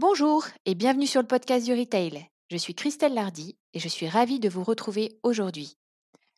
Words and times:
Bonjour 0.00 0.46
et 0.64 0.74
bienvenue 0.74 1.06
sur 1.06 1.20
le 1.20 1.26
podcast 1.26 1.66
du 1.66 1.74
Retail. 1.74 2.26
Je 2.50 2.56
suis 2.56 2.74
Christelle 2.74 3.12
Lardy 3.12 3.58
et 3.74 3.78
je 3.78 3.88
suis 3.88 4.08
ravie 4.08 4.40
de 4.40 4.48
vous 4.48 4.64
retrouver 4.64 5.18
aujourd'hui. 5.22 5.76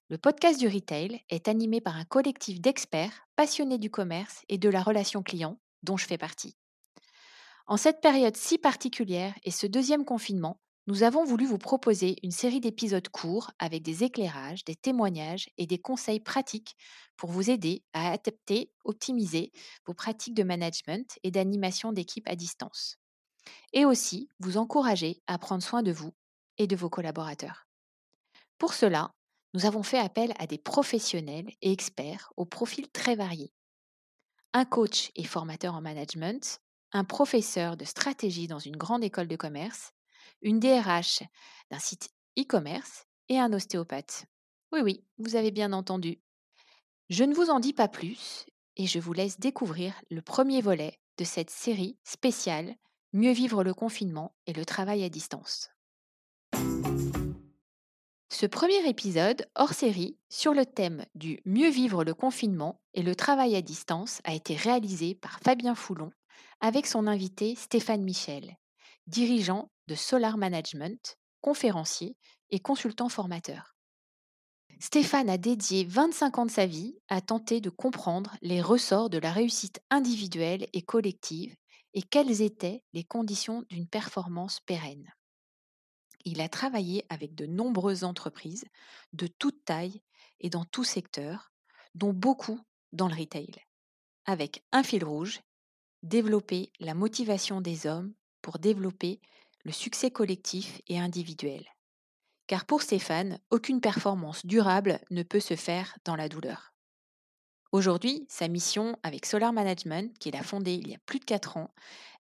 Le 0.09 0.19
podcast 0.19 0.59
du 0.59 0.67
Retail 0.67 1.21
est 1.31 1.47
animé 1.47 1.81
par 1.81 1.97
un 1.97 2.05
collectif 2.05 2.61
d'experts 2.61 3.25
passionnés 3.37 3.79
du 3.79 3.89
commerce 3.89 4.43
et 4.49 4.59
de 4.59 4.69
la 4.69 4.83
relation 4.83 5.23
client 5.23 5.61
dont 5.85 5.97
je 5.97 6.07
fais 6.07 6.19
partie. 6.19 6.57
En 7.69 7.77
cette 7.77 8.01
période 8.01 8.37
si 8.37 8.59
particulière 8.59 9.33
et 9.45 9.53
ce 9.53 9.69
deuxième 9.69 10.05
confinement, 10.05 10.59
nous 10.89 11.05
avons 11.05 11.23
voulu 11.23 11.47
vous 11.47 11.59
proposer 11.59 12.17
une 12.25 12.33
série 12.33 12.61
d'épisodes 12.61 13.09
courts 13.11 13.53
avec 13.61 13.85
des 13.85 14.03
éclairages, 14.03 14.65
des 14.65 14.75
témoignages 14.75 15.49
et 15.57 15.69
des 15.69 15.79
conseils 15.79 16.19
pratiques 16.19 16.75
pour 17.17 17.31
vous 17.31 17.49
aider 17.49 17.85
à 17.93 18.11
adapter, 18.11 18.73
optimiser 18.85 19.53
vos 19.87 19.95
pratiques 19.95 20.35
de 20.35 20.43
management 20.43 21.17
et 21.23 21.31
d'animation 21.31 21.93
d'équipe 21.93 22.27
à 22.29 22.35
distance 22.35 22.99
et 23.73 23.85
aussi 23.85 24.29
vous 24.39 24.57
encourager 24.57 25.23
à 25.27 25.39
prendre 25.39 25.63
soin 25.63 25.83
de 25.83 25.93
vous 25.93 26.13
et 26.59 26.67
de 26.67 26.77
vos 26.77 26.91
collaborateurs. 26.91 27.67
Pour 28.59 28.75
cela, 28.75 29.13
nous 29.55 29.67
avons 29.67 29.83
fait 29.83 29.99
appel 29.99 30.33
à 30.39 30.47
des 30.47 30.59
professionnels 30.59 31.51
et 31.61 31.73
experts 31.73 32.33
aux 32.37 32.47
profils 32.47 32.91
très 32.91 33.17
variés. 33.17 33.53
Un 34.55 34.65
coach 34.65 35.11
et 35.15 35.25
formateur 35.25 35.75
en 35.75 35.81
management, 35.81 36.61
un 36.93 37.05
professeur 37.05 37.77
de 37.77 37.85
stratégie 37.85 38.47
dans 38.47 38.59
une 38.59 38.77
grande 38.77 39.05
école 39.05 39.29
de 39.29 39.37
commerce, 39.37 39.93
une 40.43 40.61
DRH 40.61 41.23
d'un 41.71 41.79
site 41.79 42.11
e-commerce 42.39 43.07
et 43.29 43.39
un 43.39 43.53
ostéopathe. 43.53 44.27
Oui, 44.73 44.81
oui, 44.83 45.05
vous 45.19 45.37
avez 45.37 45.51
bien 45.51 45.73
entendu. 45.73 46.21
Je 47.11 47.25
ne 47.25 47.35
vous 47.35 47.51
en 47.51 47.61
dis 47.61 47.73
pas 47.73 47.89
plus 47.89 48.47
et 48.77 48.87
je 48.87 48.99
vous 48.99 49.13
laisse 49.13 49.39
découvrir 49.39 49.95
le 50.11 50.23
premier 50.23 50.61
volet 50.61 50.99
de 51.19 51.25
cette 51.25 51.51
série 51.51 51.99
spéciale 52.05 52.75
Mieux 53.15 53.33
vivre 53.33 53.63
le 53.63 53.75
confinement 53.75 54.35
et 54.47 54.55
le 54.55 54.65
travail 54.65 55.05
à 55.05 55.11
distance. 55.11 55.69
Ce 58.31 58.47
premier 58.47 58.89
épisode 58.89 59.47
hors 59.55 59.75
série 59.75 60.17
sur 60.31 60.55
le 60.55 60.65
thème 60.65 61.05
du 61.15 61.39
Mieux 61.45 61.69
vivre 61.69 62.05
le 62.05 62.15
confinement 62.15 62.81
et 62.95 63.03
le 63.03 63.15
travail 63.15 63.55
à 63.55 63.61
distance 63.61 64.23
a 64.25 64.33
été 64.33 64.57
réalisé 64.57 65.15
par 65.15 65.41
Fabien 65.41 65.75
Foulon 65.75 66.11
avec 66.61 66.87
son 66.87 67.07
invité 67.07 67.55
Stéphane 67.55 68.03
Michel, 68.03 68.57
dirigeant 69.07 69.71
de 69.89 69.95
Solar 69.95 70.39
Management, 70.39 71.19
conférencier 71.43 72.17
et 72.49 72.61
consultant 72.61 73.11
formateur. 73.11 73.77
Stéphane 74.81 75.29
a 75.29 75.37
dédié 75.37 75.85
25 75.85 76.39
ans 76.39 76.47
de 76.47 76.51
sa 76.51 76.65
vie 76.65 76.97
à 77.09 77.21
tenter 77.21 77.61
de 77.61 77.69
comprendre 77.69 78.37
les 78.41 78.63
ressorts 78.63 79.11
de 79.11 79.19
la 79.19 79.33
réussite 79.33 79.83
individuelle 79.91 80.67
et 80.73 80.81
collective 80.81 81.55
et 81.95 82.03
quelles 82.03 82.43
étaient 82.43 82.83
les 82.93 83.05
conditions 83.05 83.65
d'une 83.69 83.87
performance 83.87 84.61
pérenne. 84.61 85.13
Il 86.25 86.41
a 86.41 86.49
travaillé 86.49 87.05
avec 87.09 87.35
de 87.35 87.47
nombreuses 87.47 88.05
entreprises 88.05 88.65
de 89.13 89.27
toute 89.27 89.65
taille 89.65 90.03
et 90.41 90.51
dans 90.51 90.65
tout 90.65 90.85
secteur, 90.85 91.53
dont 91.95 92.13
beaucoup 92.13 92.61
dans 92.93 93.09
le 93.09 93.15
retail, 93.15 93.55
avec 94.25 94.65
un 94.73 94.83
fil 94.83 95.05
rouge, 95.05 95.41
développer 96.03 96.73
la 96.81 96.95
motivation 96.95 97.61
des 97.61 97.87
hommes 97.87 98.15
pour 98.41 98.59
développer 98.59 99.21
le 99.65 99.73
succès 99.73 100.11
collectif 100.11 100.81
et 100.89 100.99
individuel. 100.99 101.67
Car 102.47 102.67
pour 102.67 102.83
Stéphane, 102.83 103.39
aucune 103.51 103.81
performance 103.81 104.45
durable 104.45 105.01
ne 105.11 105.23
peut 105.23 105.41
se 105.41 105.57
faire 105.57 105.97
dans 106.05 106.17
la 106.17 106.29
douleur. 106.29 106.72
Aujourd'hui, 107.73 108.27
sa 108.29 108.49
mission 108.49 108.97
avec 109.03 109.25
Solar 109.27 109.53
Management, 109.53 110.17
qu'il 110.19 110.37
a 110.37 110.43
fondée 110.43 110.75
il 110.75 110.89
y 110.89 110.95
a 110.95 110.99
plus 111.07 111.19
de 111.19 111.25
4 111.25 111.57
ans, 111.57 111.71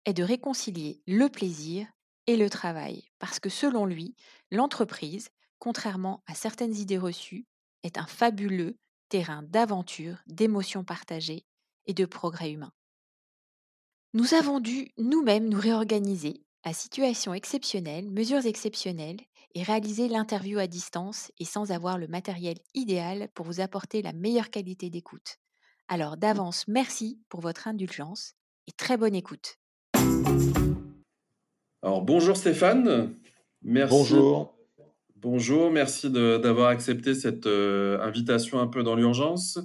est 0.07 0.15
de 0.15 0.23
réconcilier 0.23 1.03
le 1.07 1.29
plaisir 1.29 1.87
et 2.27 2.37
le 2.37 2.49
travail, 2.49 3.05
parce 3.19 3.39
que 3.39 3.51
selon 3.51 3.85
lui, 3.85 4.17
l'entreprise, 4.51 5.29
contrairement 5.59 6.23
à 6.27 6.35
certaines 6.35 6.75
idées 6.75 6.99
reçues, 6.99 7.47
est 7.83 7.99
un 7.99 8.07
fabuleux 8.07 8.79
terrain 9.11 9.43
d'aventure, 9.43 10.19
d'émotions 10.27 10.85
partagées 10.85 11.45
et 11.87 11.93
de 11.95 12.07
progrès 12.07 12.51
humain. 12.53 12.73
Nous 14.15 14.33
avons 14.35 14.59
dû 14.59 14.93
nous-mêmes 14.97 15.49
nous 15.51 15.61
réorganiser 15.61 16.47
à 16.63 16.73
situation 16.73 17.35
exceptionnelle, 17.35 18.11
mesures 18.11 18.47
exceptionnelles, 18.47 19.21
et 19.55 19.63
réaliser 19.63 20.09
l'interview 20.09 20.59
à 20.59 20.67
distance 20.67 21.31
et 21.39 21.45
sans 21.45 21.73
avoir 21.73 21.99
le 21.99 22.09
matériel 22.09 22.57
idéal 22.73 23.29
pour 23.35 23.45
vous 23.45 23.61
apporter 23.61 24.01
la 24.01 24.15
meilleure 24.15 24.49
qualité 24.49 24.89
d'écoute. 24.89 25.42
Alors 25.95 26.17
d'avance, 26.17 26.67
merci 26.69 27.19
pour 27.29 27.43
votre 27.43 27.69
indulgence 27.69 28.33
et 28.67 28.73
très 28.73 28.97
bonne 28.97 29.15
écoute. 29.15 29.59
Alors 31.83 32.01
bonjour 32.01 32.35
Stéphane, 32.35 33.13
merci. 33.61 33.95
Bonjour. 33.95 34.57
Bonjour, 35.17 35.71
merci 35.71 36.11
d'avoir 36.11 36.71
accepté 36.71 37.15
cette 37.15 37.45
euh, 37.47 38.01
invitation 38.01 38.59
un 38.59 38.69
peu 38.69 38.83
dans 38.83 38.95
l'urgence. 38.95 39.59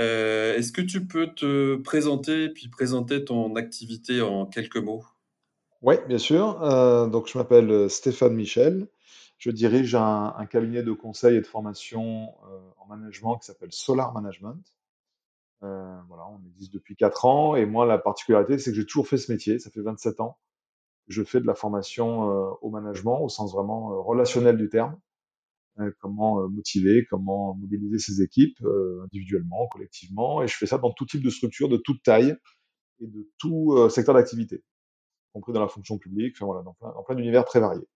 Euh, 0.00 0.56
est-ce 0.56 0.72
que 0.72 0.82
tu 0.82 1.06
peux 1.06 1.28
te 1.28 1.76
présenter 1.76 2.48
puis 2.48 2.66
présenter 2.66 3.24
ton 3.24 3.54
activité 3.54 4.22
en 4.22 4.46
quelques 4.46 4.78
mots? 4.78 5.04
Oui, 5.80 5.94
bien 6.08 6.18
sûr. 6.18 6.60
Euh, 6.64 7.06
donc 7.06 7.28
je 7.28 7.38
m'appelle 7.38 7.88
Stéphane 7.88 8.34
Michel. 8.34 8.88
Je 9.38 9.52
dirige 9.52 9.94
un, 9.94 10.34
un, 10.36 10.46
cabinet 10.46 10.82
de 10.82 10.90
conseil 10.90 11.36
et 11.36 11.40
de 11.40 11.46
formation 11.46 12.34
en 12.80 12.86
management 12.88 13.36
qui 13.36 13.46
s'appelle 13.46 13.70
Solar 13.70 14.12
Management. 14.12 14.58
Euh, 15.62 16.00
voilà, 16.08 16.24
on 16.28 16.40
existe 16.48 16.72
depuis 16.72 16.96
4 16.96 17.24
ans. 17.24 17.56
Et 17.56 17.66
moi, 17.66 17.86
la 17.86 17.98
particularité, 17.98 18.58
c'est 18.58 18.70
que 18.70 18.76
j'ai 18.76 18.86
toujours 18.86 19.08
fait 19.08 19.16
ce 19.16 19.32
métier. 19.32 19.58
Ça 19.58 19.70
fait 19.70 19.82
27 19.82 20.20
ans 20.20 20.38
je 21.08 21.22
fais 21.22 21.40
de 21.40 21.46
la 21.46 21.54
formation 21.54 22.28
euh, 22.28 22.50
au 22.62 22.70
management, 22.70 23.20
au 23.22 23.28
sens 23.28 23.52
vraiment 23.52 23.92
euh, 23.92 24.00
relationnel 24.00 24.56
du 24.56 24.68
terme. 24.68 24.98
comment 26.00 26.48
motiver, 26.48 27.06
comment 27.08 27.54
mobiliser 27.54 28.00
ses 28.00 28.22
équipes 28.22 28.58
individuellement, 29.04 29.68
collectivement. 29.68 30.42
Et 30.42 30.48
je 30.48 30.56
fais 30.56 30.66
ça 30.66 30.78
dans 30.78 30.90
tout 30.90 31.06
type 31.06 31.22
de 31.22 31.30
structure, 31.30 31.68
de 31.68 31.76
toute 31.76 32.02
taille 32.02 32.34
et 32.98 33.06
de 33.06 33.30
tout 33.38 33.88
secteur 33.88 34.16
d'activité, 34.16 34.56
y 34.56 35.32
compris 35.32 35.52
dans 35.52 35.60
la 35.60 35.68
fonction 35.68 35.96
publique, 35.96 36.34
enfin, 36.36 36.46
voilà, 36.46 36.62
dans 36.62 36.74
plein, 36.74 36.92
dans 36.92 37.04
plein 37.04 37.14
d'univers 37.14 37.44
très 37.44 37.60
variés. 37.60 37.86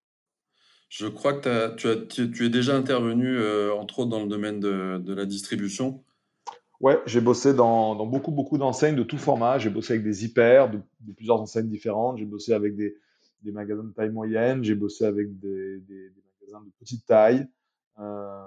Je 0.88 1.09
crois 1.09 1.32
que 1.32 1.75
tu, 1.75 1.88
as, 1.88 1.97
tu, 1.97 2.47
es 2.47 2.50
déjà 2.50 2.77
intervenu, 2.77 3.42
entre 3.72 4.00
autres, 4.00 4.10
dans 4.10 4.22
le 4.22 4.28
domaine 4.28 4.60
de, 4.60 4.98
de 4.98 5.15
la 5.15 5.25
distribution. 5.27 6.04
Ouais, 6.80 6.98
j'ai 7.04 7.20
bossé 7.20 7.52
dans, 7.52 7.94
dans, 7.94 8.06
beaucoup, 8.06 8.30
beaucoup 8.30 8.56
d'enseignes 8.56 8.96
de 8.96 9.02
tout 9.02 9.18
format. 9.18 9.58
J'ai 9.58 9.68
bossé 9.68 9.92
avec 9.92 10.04
des 10.04 10.24
hyper, 10.24 10.70
de, 10.70 10.80
plusieurs 11.14 11.41
enseignes 11.41 11.68
différentes. 11.68 12.18
J'ai 12.18 12.24
bossé 12.24 12.54
avec 12.54 12.74
des, 12.74 12.96
des, 13.42 13.52
magasins 13.52 13.84
de 13.84 13.92
taille 13.92 14.10
moyenne. 14.10 14.64
J'ai 14.64 14.74
bossé 14.74 15.04
avec 15.04 15.38
des, 15.38 15.78
des, 15.80 16.10
magasins 16.41 16.64
de 16.64 16.70
petite 16.78 17.04
taille. 17.06 17.46
Euh, 17.98 18.41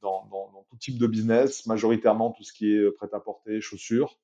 dans, 0.00 0.26
dans, 0.26 0.52
dans, 0.52 0.66
tout 0.70 0.76
type 0.76 0.98
de 0.98 1.06
business, 1.08 1.66
majoritairement 1.66 2.30
tout 2.30 2.44
ce 2.44 2.52
qui 2.52 2.72
est 2.72 2.90
prêt-à-porter, 2.92 3.60
chaussures. 3.60 4.16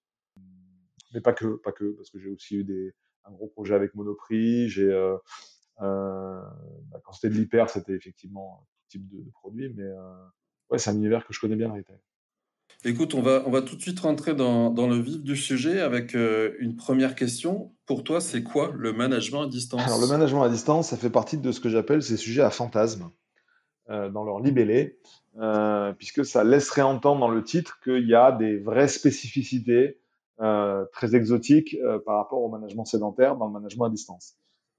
Mais 1.13 1.21
pas 1.21 1.33
que, 1.33 1.57
pas 1.57 1.73
que, 1.73 1.93
parce 1.97 2.11
que 2.11 2.21
j'ai 2.21 2.29
aussi 2.29 2.57
eu 2.57 2.65
des, 2.65 2.95
un 3.25 3.33
gros 3.33 3.49
projet 3.49 3.75
avec 3.75 3.95
Monoprix. 3.95 4.75
Euh, 4.79 5.17
euh, 5.81 6.41
bah, 6.91 7.01
quand 7.05 7.13
c'était 7.13 7.31
de 7.31 7.35
l'hyper, 7.35 7.71
c'était 7.71 7.95
effectivement 7.95 8.67
tout 8.77 8.89
type 8.89 9.09
de, 9.09 9.23
de 9.23 9.31
produits. 9.31 9.73
Mais 9.75 9.83
euh, 9.83 10.25
ouais, 10.71 10.79
c'est 10.79 10.91
un 10.91 10.97
univers 10.97 11.27
que 11.27 11.33
je 11.33 11.41
connais 11.41 11.57
bien, 11.57 11.69
le 11.69 11.75
retail. 11.75 11.99
Écoute, 12.87 13.13
on 13.13 13.21
va, 13.21 13.43
on 13.45 13.51
va 13.51 13.61
tout 13.61 13.77
de 13.77 13.83
suite 13.83 14.01
rentrer 14.01 14.35
dans, 14.35 14.71
le 14.73 14.97
vif 14.97 15.23
du 15.23 15.37
sujet 15.37 15.81
avec 15.81 16.15
euh, 16.15 16.55
une 16.61 16.77
première 16.77 17.15
question. 17.15 17.75
Pour 17.85 18.05
toi, 18.05 18.23
c'est 18.23 18.43
quoi 18.43 18.73
le 18.75 18.95
management 18.95 19.43
à 19.43 19.47
distance? 19.49 19.83
Alors, 19.83 20.01
le 20.01 20.07
management 20.07 20.43
à 20.45 20.49
distance, 20.49 20.89
ça 20.89 20.97
fait 20.97 21.11
partie 21.11 21.37
de 21.37 21.53
ce 21.53 21.61
que 21.61 21.69
j'appelle 21.69 22.03
ces 22.03 22.17
sujets 22.17 22.41
à 22.41 22.49
fantasmes 22.49 23.11
euh, 23.91 24.09
dans 24.09 24.25
leur 24.25 24.41
libellé, 24.41 24.99
euh, 25.39 25.93
puisque 25.93 26.25
ça 26.25 26.43
laisserait 26.43 26.81
entendre 26.81 27.21
dans 27.21 27.29
le 27.29 27.45
titre 27.45 27.81
qu'il 27.85 28.09
y 28.09 28.15
a 28.15 28.33
des 28.33 28.57
vraies 28.57 28.89
spécificités 28.89 29.99
très 30.93 31.15
exotiques 31.15 31.77
par 32.07 32.17
rapport 32.17 32.41
au 32.41 32.49
management 32.49 32.87
sédentaire 32.87 33.37
dans 33.37 33.45
le 33.45 33.53
management 33.53 33.85
à 33.85 33.91
distance. 33.91 34.37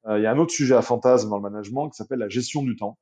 il 0.10 0.24
y 0.24 0.26
a 0.26 0.32
un 0.32 0.40
autre 0.40 0.52
sujet 0.52 0.74
à 0.74 0.82
fantasme 0.82 1.30
dans 1.30 1.36
le 1.36 1.44
management 1.44 1.88
qui 1.90 1.98
s'appelle 1.98 2.18
la 2.18 2.30
gestion 2.30 2.64
du 2.64 2.76
temps, 2.76 2.98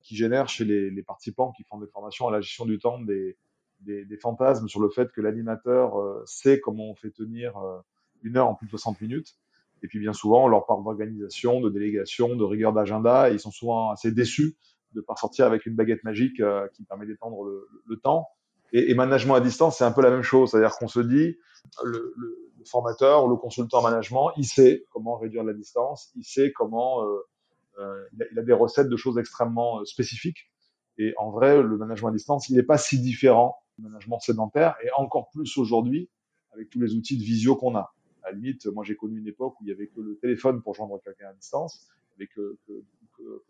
qui 0.00 0.14
génère 0.14 0.48
chez 0.48 0.64
les, 0.64 0.90
les 0.90 1.02
participants 1.02 1.50
qui 1.50 1.64
font 1.64 1.80
des 1.80 1.88
formations 1.88 2.28
à 2.28 2.30
la 2.30 2.40
gestion 2.40 2.66
du 2.66 2.78
temps 2.78 3.00
des 3.00 3.36
des, 3.84 4.04
des, 4.04 4.16
fantasmes 4.16 4.68
sur 4.68 4.80
le 4.80 4.88
fait 4.88 5.12
que 5.12 5.20
l'animateur 5.20 5.98
euh, 5.98 6.22
sait 6.26 6.60
comment 6.60 6.90
on 6.90 6.94
fait 6.94 7.10
tenir 7.10 7.56
euh, 7.58 7.78
une 8.22 8.36
heure 8.36 8.48
en 8.48 8.54
plus 8.54 8.66
de 8.66 8.70
60 8.70 9.00
minutes. 9.00 9.36
Et 9.82 9.86
puis 9.86 9.98
bien 9.98 10.12
souvent, 10.12 10.44
on 10.44 10.48
leur 10.48 10.66
parle 10.66 10.82
d'organisation, 10.82 11.60
de 11.60 11.68
délégation, 11.68 12.36
de 12.36 12.44
rigueur 12.44 12.72
d'agenda, 12.72 13.30
et 13.30 13.34
ils 13.34 13.40
sont 13.40 13.50
souvent 13.50 13.90
assez 13.90 14.10
déçus 14.10 14.56
de 14.94 15.00
ne 15.00 15.04
pas 15.04 15.14
sortir 15.16 15.46
avec 15.46 15.66
une 15.66 15.74
baguette 15.74 16.04
magique 16.04 16.40
euh, 16.40 16.66
qui 16.72 16.84
permet 16.84 17.06
d'étendre 17.06 17.44
le, 17.44 17.68
le, 17.86 17.96
temps. 17.96 18.28
Et, 18.72 18.90
et, 18.90 18.94
management 18.94 19.34
à 19.34 19.40
distance, 19.40 19.78
c'est 19.78 19.84
un 19.84 19.92
peu 19.92 20.02
la 20.02 20.10
même 20.10 20.22
chose, 20.22 20.50
c'est-à-dire 20.50 20.76
qu'on 20.78 20.88
se 20.88 21.00
dit, 21.00 21.36
le, 21.84 22.14
le, 22.16 22.38
formateur 22.66 23.26
ou 23.26 23.28
le 23.28 23.36
consultant 23.36 23.80
en 23.80 23.82
management, 23.82 24.30
il 24.38 24.46
sait 24.46 24.86
comment 24.90 25.18
réduire 25.18 25.44
la 25.44 25.52
distance, 25.52 26.10
il 26.16 26.24
sait 26.24 26.50
comment, 26.50 27.04
euh, 27.04 27.18
euh, 27.78 28.04
il, 28.14 28.22
a, 28.22 28.26
il, 28.32 28.38
a, 28.38 28.42
des 28.42 28.54
recettes 28.54 28.88
de 28.88 28.96
choses 28.96 29.18
extrêmement 29.18 29.84
spécifiques. 29.84 30.50
Et 30.96 31.12
en 31.18 31.30
vrai, 31.30 31.62
le 31.62 31.76
management 31.76 32.08
à 32.08 32.12
distance, 32.12 32.48
il 32.48 32.56
n'est 32.56 32.62
pas 32.62 32.78
si 32.78 32.98
différent 33.02 33.58
management 33.78 34.20
sédentaire 34.20 34.76
et 34.82 34.90
encore 34.96 35.30
plus 35.30 35.56
aujourd'hui 35.58 36.10
avec 36.52 36.70
tous 36.70 36.80
les 36.80 36.94
outils 36.94 37.18
de 37.18 37.22
visio 37.22 37.56
qu'on 37.56 37.74
a. 37.76 37.92
À 38.22 38.30
la 38.30 38.36
limite, 38.36 38.66
moi 38.66 38.84
j'ai 38.84 38.96
connu 38.96 39.18
une 39.18 39.26
époque 39.26 39.60
où 39.60 39.64
il 39.64 39.68
y 39.68 39.72
avait 39.72 39.88
que 39.88 40.00
le 40.00 40.16
téléphone 40.18 40.62
pour 40.62 40.74
joindre 40.74 41.00
quelqu'un 41.02 41.28
à 41.28 41.32
distance, 41.34 41.88
avec 42.16 42.30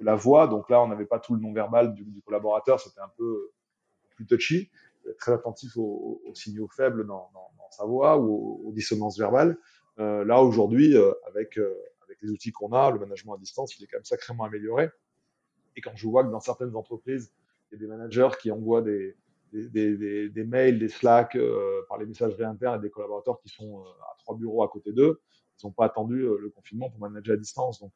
la 0.00 0.15
voix. 0.15 0.47
Donc 0.49 0.71
là, 0.71 0.82
on 0.82 0.88
n'avait 0.88 1.06
pas 1.06 1.19
tout 1.19 1.35
le 1.35 1.41
nom 1.41 1.53
verbal 1.53 1.94
du, 1.94 2.23
collaborateur, 2.25 2.81
c'était 2.81 3.00
un 3.00 3.11
peu 3.17 3.53
plus 4.17 4.26
touchy, 4.26 4.71
très 5.19 5.32
attentif 5.32 5.76
aux, 5.76 6.23
aux 6.25 6.35
signaux 6.35 6.69
faibles 6.69 7.06
dans, 7.06 7.31
sa 7.71 7.85
voix 7.85 8.19
ou 8.19 8.32
aux, 8.32 8.69
aux 8.69 8.73
dissonances 8.73 9.19
verbales. 9.19 9.59
Euh, 9.99 10.25
là 10.25 10.43
aujourd'hui, 10.43 10.97
euh, 10.97 11.12
avec 11.26 11.59
euh, 11.59 11.75
avec 12.03 12.21
les 12.21 12.31
outils 12.31 12.53
qu'on 12.53 12.73
a, 12.73 12.91
le 12.91 12.99
management 12.99 13.35
à 13.35 13.38
distance, 13.38 13.76
il 13.79 13.85
est 13.85 13.87
quand 13.87 13.97
même 13.97 14.05
sacrément 14.05 14.44
amélioré. 14.44 14.91
Et 15.76 15.81
quand 15.81 15.94
je 15.94 16.06
vois 16.06 16.25
que 16.25 16.31
dans 16.31 16.41
certaines 16.41 16.76
entreprises, 16.76 17.32
il 17.71 17.75
y 17.75 17.76
a 17.76 17.79
des 17.81 17.87
managers 17.87 18.29
qui 18.41 18.50
envoient 18.50 18.82
des, 18.82 19.17
des, 19.54 20.44
mails, 20.44 20.78
des 20.78 20.88
Slack 20.88 21.36
euh, 21.36 21.82
par 21.88 21.98
les 21.98 22.06
messageries 22.06 22.44
internes 22.44 22.78
et 22.78 22.82
des 22.82 22.90
collaborateurs 22.90 23.40
qui 23.40 23.48
sont 23.48 23.80
euh, 23.80 23.88
à 24.10 24.16
trois 24.18 24.36
bureaux 24.36 24.62
à 24.62 24.68
côté 24.68 24.92
d'eux, 24.92 25.20
ils 25.62 25.66
n'ont 25.66 25.72
pas 25.72 25.86
attendu 25.86 26.22
euh, 26.22 26.38
le 26.40 26.50
confinement 26.50 26.90
pour 26.90 27.00
manager 27.00 27.34
à 27.34 27.36
distance. 27.36 27.80
Donc, 27.80 27.92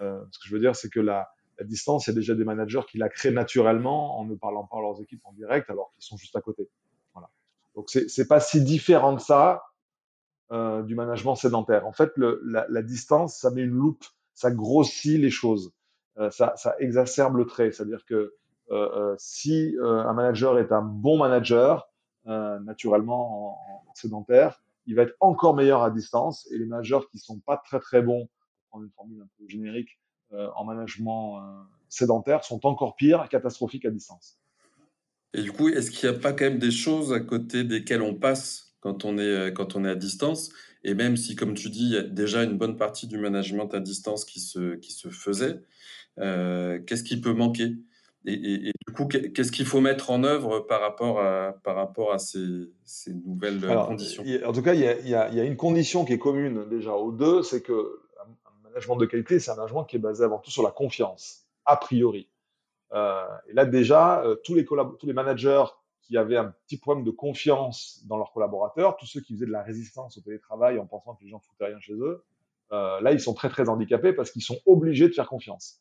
ce 0.00 0.38
que 0.38 0.46
je 0.46 0.54
veux 0.54 0.60
dire, 0.60 0.76
c'est 0.76 0.90
que 0.90 1.00
la, 1.00 1.28
distance, 1.62 2.06
il 2.06 2.10
y 2.10 2.12
a 2.12 2.14
déjà 2.14 2.34
des 2.34 2.44
managers 2.44 2.82
qui 2.88 2.98
la 2.98 3.08
créent 3.08 3.32
naturellement 3.32 4.20
en 4.20 4.24
ne 4.24 4.36
parlant 4.36 4.64
pas 4.64 4.78
à 4.78 4.80
leurs 4.80 5.00
équipes 5.00 5.22
en 5.24 5.32
direct 5.32 5.68
alors 5.70 5.90
qu'ils 5.94 6.04
sont 6.04 6.16
juste 6.16 6.36
à 6.36 6.40
côté. 6.40 6.68
Voilà. 7.14 7.28
Donc, 7.74 7.90
c'est 7.90 8.28
pas 8.28 8.38
si 8.38 8.62
différent 8.62 9.16
que 9.16 9.22
ça 9.22 9.64
du 10.50 10.94
management 10.94 11.34
sédentaire. 11.34 11.84
En 11.86 11.92
fait, 11.92 12.12
la, 12.16 12.82
distance, 12.82 13.36
ça 13.36 13.50
met 13.50 13.62
une 13.62 13.74
loupe, 13.74 14.04
ça 14.34 14.52
grossit 14.52 15.20
les 15.20 15.30
choses, 15.30 15.72
ça, 16.30 16.54
ça, 16.56 16.76
exacerbe 16.78 17.36
le 17.36 17.44
trait. 17.44 17.72
C'est-à-dire 17.72 18.04
que 18.04 18.36
si 19.18 19.76
euh, 19.76 20.04
un 20.04 20.12
manager 20.12 20.58
est 20.58 20.72
un 20.72 20.82
bon 20.82 21.18
manager, 21.18 21.88
naturellement 22.26 23.54
en, 23.86 23.90
en, 23.90 23.94
sédentaire, 23.94 24.62
il 24.86 24.94
va 24.94 25.02
être 25.02 25.14
encore 25.20 25.54
meilleur 25.54 25.82
à 25.82 25.90
distance. 25.90 26.46
Et 26.52 26.58
les 26.58 26.66
managers 26.66 27.00
qui 27.10 27.18
sont 27.18 27.38
pas 27.38 27.56
très 27.56 27.80
très 27.80 28.02
bons, 28.02 28.26
pour 28.26 28.68
prendre 28.68 28.84
une 28.84 28.90
formule 28.90 29.22
un 29.22 29.28
peu 29.38 29.48
générique, 29.48 29.98
en 30.30 30.64
management 30.64 31.40
sédentaire, 31.88 32.44
sont 32.44 32.66
encore 32.66 32.96
pires, 32.96 33.28
catastrophiques 33.30 33.86
à 33.86 33.90
distance. 33.90 34.38
Et 35.34 35.42
du 35.42 35.52
coup, 35.52 35.68
est-ce 35.68 35.90
qu'il 35.90 36.08
n'y 36.08 36.16
a 36.16 36.18
pas 36.18 36.32
quand 36.32 36.46
même 36.46 36.58
des 36.58 36.70
choses 36.70 37.12
à 37.12 37.20
côté 37.20 37.64
desquelles 37.64 38.02
on 38.02 38.14
passe 38.14 38.74
quand 38.80 39.04
on 39.04 39.18
est, 39.18 39.22
euh, 39.22 39.50
quand 39.50 39.76
on 39.76 39.84
est 39.84 39.90
à 39.90 39.94
distance? 39.94 40.50
Et 40.84 40.94
même 40.94 41.16
si, 41.16 41.36
comme 41.36 41.54
tu 41.54 41.70
dis, 41.70 41.84
il 41.84 41.92
y 41.92 41.96
a 41.96 42.02
déjà 42.02 42.44
une 42.44 42.56
bonne 42.56 42.76
partie 42.76 43.06
du 43.06 43.18
management 43.18 43.72
à 43.74 43.80
distance 43.80 44.24
qui 44.24 44.40
se, 44.40 44.76
qui 44.76 44.92
se 44.92 45.08
faisait, 45.10 45.60
euh, 46.18 46.78
qu'est-ce 46.86 47.04
qui 47.04 47.20
peut 47.20 47.34
manquer? 47.34 47.76
Et, 48.24 48.32
et, 48.32 48.68
et, 48.68 48.72
du 48.86 48.92
coup, 48.92 49.06
qu'est-ce 49.06 49.52
qu'il 49.52 49.66
faut 49.66 49.80
mettre 49.80 50.10
en 50.10 50.24
œuvre 50.24 50.60
par 50.60 50.80
rapport 50.80 51.20
à, 51.20 51.54
par 51.62 51.76
rapport 51.76 52.12
à 52.12 52.18
ces, 52.18 52.70
ces 52.84 53.14
nouvelles 53.14 53.64
Alors, 53.64 53.86
conditions? 53.88 54.24
En 54.44 54.52
tout 54.52 54.62
cas, 54.62 54.74
il 54.74 54.80
y, 54.80 54.86
a, 54.86 54.98
il, 54.98 55.08
y 55.08 55.14
a, 55.14 55.28
il 55.28 55.34
y, 55.36 55.40
a, 55.40 55.44
une 55.44 55.56
condition 55.56 56.04
qui 56.04 56.12
est 56.14 56.18
commune 56.18 56.68
déjà 56.68 56.94
aux 56.94 57.12
deux, 57.12 57.42
c'est 57.42 57.62
que 57.62 58.00
un 58.24 58.68
management 58.68 58.96
de 58.96 59.06
qualité, 59.06 59.38
c'est 59.38 59.50
un 59.50 59.56
management 59.56 59.84
qui 59.84 59.96
est 59.96 60.00
basé 60.00 60.24
avant 60.24 60.38
tout 60.38 60.50
sur 60.50 60.62
la 60.62 60.70
confiance, 60.70 61.46
a 61.64 61.76
priori. 61.76 62.28
Euh, 62.92 63.24
et 63.48 63.52
là, 63.52 63.64
déjà, 63.64 64.22
euh, 64.22 64.36
tous, 64.44 64.54
les 64.54 64.64
tous 64.64 65.06
les 65.06 65.12
managers 65.12 65.64
qui 66.02 66.16
avaient 66.16 66.38
un 66.38 66.54
petit 66.66 66.78
problème 66.78 67.04
de 67.04 67.10
confiance 67.10 68.02
dans 68.06 68.16
leurs 68.16 68.32
collaborateurs, 68.32 68.96
tous 68.96 69.06
ceux 69.06 69.20
qui 69.20 69.34
faisaient 69.34 69.46
de 69.46 69.52
la 69.52 69.62
résistance 69.62 70.16
au 70.18 70.22
télétravail 70.22 70.78
en 70.78 70.86
pensant 70.86 71.14
que 71.14 71.22
les 71.22 71.30
gens 71.30 71.38
foutaient 71.38 71.66
rien 71.66 71.80
chez 71.80 71.92
eux, 71.94 72.24
euh, 72.72 73.00
là, 73.00 73.12
ils 73.12 73.20
sont 73.20 73.34
très, 73.34 73.48
très 73.48 73.68
handicapés 73.68 74.12
parce 74.12 74.30
qu'ils 74.30 74.42
sont 74.42 74.58
obligés 74.66 75.08
de 75.08 75.14
faire 75.14 75.28
confiance. 75.28 75.80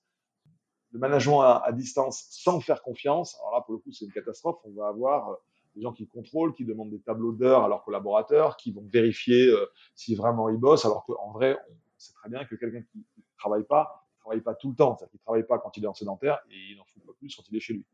Le 0.91 0.99
management 0.99 1.41
à, 1.41 1.71
distance 1.73 2.27
sans 2.31 2.59
faire 2.61 2.81
confiance, 2.81 3.37
alors 3.41 3.55
là, 3.55 3.61
pour 3.61 3.73
le 3.73 3.79
coup, 3.79 3.91
c'est 3.91 4.05
une 4.05 4.11
catastrophe. 4.11 4.57
On 4.63 4.71
va 4.71 4.87
avoir 4.87 5.31
euh, 5.31 5.35
des 5.75 5.81
gens 5.81 5.93
qui 5.93 6.07
contrôlent, 6.07 6.53
qui 6.53 6.65
demandent 6.65 6.89
des 6.89 6.99
tableaux 6.99 7.31
d'heures 7.31 7.63
à 7.63 7.67
leurs 7.67 7.83
collaborateurs, 7.83 8.57
qui 8.57 8.71
vont 8.71 8.85
vérifier 8.91 9.47
euh, 9.47 9.65
si 9.95 10.15
vraiment 10.15 10.49
ils 10.49 10.57
bossent, 10.57 10.85
alors 10.85 11.05
qu'en 11.05 11.31
vrai, 11.31 11.57
on 11.69 11.73
sait 11.97 12.13
très 12.13 12.29
bien 12.29 12.45
que 12.45 12.55
quelqu'un 12.55 12.81
qui 12.81 12.97
ne 12.99 13.23
travaille 13.37 13.63
pas, 13.63 14.05
ne 14.17 14.21
travaille 14.21 14.41
pas 14.41 14.55
tout 14.55 14.69
le 14.69 14.75
temps. 14.75 14.95
C'est-à-dire 14.97 15.11
qu'il 15.11 15.19
ne 15.19 15.23
travaille 15.23 15.45
pas 15.45 15.59
quand 15.59 15.77
il 15.77 15.83
est 15.83 15.87
en 15.87 15.93
sédentaire 15.93 16.39
et 16.49 16.71
il 16.71 16.77
n'en 16.77 16.85
fout 16.85 17.03
pas 17.05 17.13
plus 17.19 17.35
quand 17.35 17.43
il 17.49 17.57
est 17.57 17.61
chez 17.61 17.73
lui. 17.73 17.85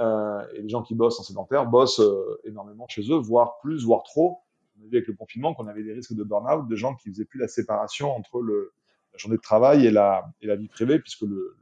Euh, 0.00 0.46
et 0.54 0.62
les 0.62 0.68
gens 0.68 0.82
qui 0.82 0.94
bossent 0.94 1.20
en 1.20 1.22
sédentaire 1.22 1.66
bossent 1.66 2.00
euh, 2.00 2.40
énormément 2.44 2.86
chez 2.88 3.02
eux, 3.10 3.16
voire 3.16 3.58
plus, 3.60 3.84
voire 3.84 4.02
trop. 4.02 4.40
On 4.76 4.84
a 4.84 4.88
vu 4.88 4.96
avec 4.96 5.06
le 5.06 5.14
confinement 5.14 5.54
qu'on 5.54 5.68
avait 5.68 5.84
des 5.84 5.92
risques 5.92 6.14
de 6.14 6.24
burn-out, 6.24 6.68
de 6.68 6.76
gens 6.76 6.94
qui 6.96 7.10
faisaient 7.10 7.24
plus 7.24 7.38
la 7.38 7.48
séparation 7.48 8.10
entre 8.10 8.40
le, 8.40 8.72
la 9.12 9.18
journée 9.18 9.36
de 9.36 9.42
travail 9.42 9.86
et 9.86 9.90
la, 9.90 10.24
et 10.40 10.46
la 10.46 10.56
vie 10.56 10.68
privée, 10.68 10.98
puisque 10.98 11.22
le, 11.22 11.56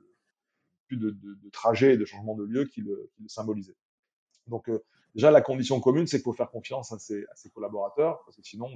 de, 0.97 1.11
de, 1.11 1.35
de 1.35 1.51
trajet 1.51 1.95
et 1.95 1.97
de 1.97 2.05
changement 2.05 2.35
de 2.35 2.45
lieu 2.45 2.65
qui 2.65 2.81
le, 2.81 3.11
qui 3.17 3.29
symbolisait. 3.29 3.77
Donc 4.47 4.69
euh, 4.69 4.83
déjà, 5.15 5.31
la 5.31 5.41
condition 5.41 5.81
commune, 5.81 6.07
c'est 6.07 6.19
qu'il 6.19 6.25
faut 6.25 6.33
faire 6.33 6.51
confiance 6.51 6.93
à 6.93 6.99
ses, 6.99 7.25
collaborateurs, 7.55 8.23
parce 8.25 8.37
que 8.37 8.43
sinon, 8.43 8.69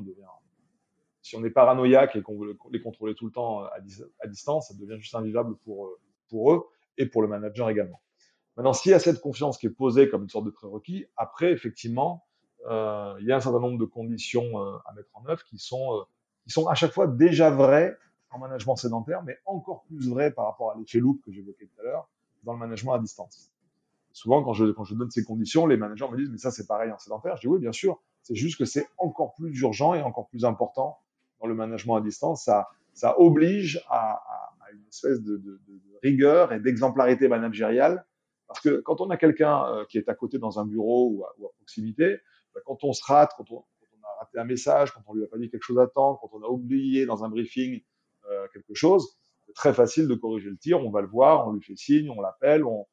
si 1.22 1.36
on 1.36 1.44
est 1.44 1.50
paranoïaque 1.50 2.16
et 2.16 2.22
qu'on 2.22 2.38
veut 2.38 2.56
les 2.70 2.80
contrôler 2.80 3.14
tout 3.14 3.26
le 3.26 3.32
temps 3.32 3.60
à, 3.60 3.72
à, 4.20 4.26
distance, 4.28 4.68
ça 4.68 4.74
devient 4.74 5.00
juste 5.00 5.14
invivable 5.14 5.56
pour, 5.58 5.90
pour 6.28 6.52
eux 6.52 6.66
et 6.98 7.06
pour 7.06 7.22
le 7.22 7.28
manager 7.28 7.68
également. 7.70 8.00
Maintenant, 8.56 8.72
s'il 8.72 8.92
y 8.92 8.94
a 8.94 8.98
cette 8.98 9.20
confiance 9.20 9.58
qui 9.58 9.66
est 9.66 9.70
posée 9.70 10.08
comme 10.08 10.22
une 10.22 10.30
sorte 10.30 10.46
de 10.46 10.50
prérequis, 10.50 11.06
après, 11.16 11.52
effectivement, 11.52 12.26
euh, 12.68 13.14
il 13.20 13.26
y 13.26 13.32
a 13.32 13.36
un 13.36 13.40
certain 13.40 13.60
nombre 13.60 13.78
de 13.78 13.84
conditions 13.84 14.60
euh, 14.60 14.76
à 14.86 14.94
mettre 14.94 15.10
en 15.14 15.26
œuvre 15.26 15.44
qui 15.44 15.58
sont, 15.58 15.94
euh, 15.94 16.02
qui 16.42 16.50
sont 16.50 16.66
à 16.66 16.74
chaque 16.74 16.92
fois 16.92 17.06
déjà 17.06 17.50
vraies 17.50 17.96
en 18.30 18.38
management 18.38 18.76
sédentaire, 18.76 19.22
mais 19.22 19.38
encore 19.44 19.84
plus 19.84 20.08
vraies 20.08 20.30
par 20.30 20.46
rapport 20.46 20.72
à 20.72 20.76
l'effet 20.78 20.98
loop 20.98 21.20
que 21.24 21.32
j'évoquais 21.32 21.66
tout 21.66 21.80
à 21.80 21.84
l'heure 21.84 22.08
dans 22.42 22.52
le 22.52 22.58
management 22.58 22.94
à 22.94 22.98
distance. 22.98 23.50
Souvent, 24.12 24.42
quand 24.42 24.54
je, 24.54 24.64
donne 24.94 25.10
ces 25.10 25.24
conditions, 25.24 25.66
les 25.66 25.76
managers 25.76 26.08
me 26.10 26.16
disent, 26.16 26.30
mais 26.30 26.38
ça, 26.38 26.50
c'est 26.50 26.66
pareil 26.66 26.90
en 26.90 26.98
sédentaire. 26.98 27.36
Je 27.36 27.42
dis, 27.42 27.48
oui, 27.48 27.58
bien 27.58 27.72
sûr, 27.72 28.00
c'est 28.22 28.34
juste 28.34 28.58
que 28.58 28.64
c'est 28.64 28.88
encore 28.98 29.34
plus 29.34 29.60
urgent 29.60 29.94
et 29.94 30.00
encore 30.00 30.28
plus 30.28 30.44
important 30.44 30.98
dans 31.40 31.46
le 31.46 31.54
management 31.54 31.96
à 31.96 32.00
distance. 32.00 32.48
Ça, 32.94 33.20
oblige 33.20 33.84
à, 33.90 34.22
une 34.72 34.86
espèce 34.88 35.20
de, 35.20 35.60
rigueur 36.02 36.52
et 36.52 36.60
d'exemplarité 36.60 37.28
managériale 37.28 38.04
parce 38.46 38.60
que 38.60 38.80
quand 38.80 39.00
on 39.00 39.10
a 39.10 39.16
quelqu'un 39.16 39.66
euh, 39.66 39.84
qui 39.86 39.98
est 39.98 40.08
à 40.08 40.14
côté 40.14 40.38
dans 40.38 40.60
un 40.60 40.64
bureau 40.64 41.10
ou 41.10 41.24
à, 41.24 41.34
ou 41.38 41.46
à 41.46 41.50
proximité, 41.56 42.18
bah, 42.54 42.60
quand 42.64 42.84
on 42.84 42.92
se 42.92 43.02
rate, 43.04 43.32
quand 43.36 43.50
on, 43.50 43.56
quand 43.56 43.86
on, 44.00 44.04
a 44.04 44.20
raté 44.20 44.38
un 44.38 44.44
message, 44.44 44.92
quand 44.92 45.02
on 45.08 45.14
lui 45.14 45.24
a 45.24 45.26
pas 45.26 45.36
dit 45.36 45.50
quelque 45.50 45.62
chose 45.62 45.78
à 45.78 45.86
temps, 45.86 46.16
quand 46.16 46.30
on 46.32 46.42
a 46.42 46.48
oublié 46.48 47.06
dans 47.06 47.24
un 47.24 47.28
briefing 47.28 47.82
euh, 48.30 48.46
quelque 48.52 48.74
chose, 48.74 49.16
c'est 49.46 49.54
très 49.54 49.74
facile 49.74 50.08
de 50.08 50.14
corriger 50.14 50.50
le 50.50 50.56
tir. 50.56 50.84
On 50.84 50.90
va 50.90 51.00
le 51.00 51.06
voir, 51.06 51.46
on 51.48 51.52
lui 51.52 51.62
fait 51.62 51.76
signe, 51.76 52.10
on 52.10 52.20
l'appelle, 52.20 52.64
on, 52.64 52.86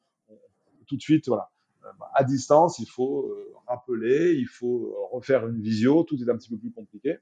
tout 0.87 0.95
de 0.95 1.01
suite, 1.01 1.27
voilà. 1.27 1.49
Euh, 1.85 1.89
à 2.13 2.23
distance, 2.23 2.79
il 2.79 2.87
faut 2.87 3.27
euh, 3.27 3.53
rappeler, 3.67 4.33
il 4.33 4.47
faut 4.47 4.95
refaire 5.11 5.47
une 5.47 5.61
visio, 5.61 6.03
tout 6.03 6.21
est 6.21 6.29
un 6.29 6.37
petit 6.37 6.49
peu 6.49 6.57
plus 6.57 6.71
compliqué. 6.71 7.17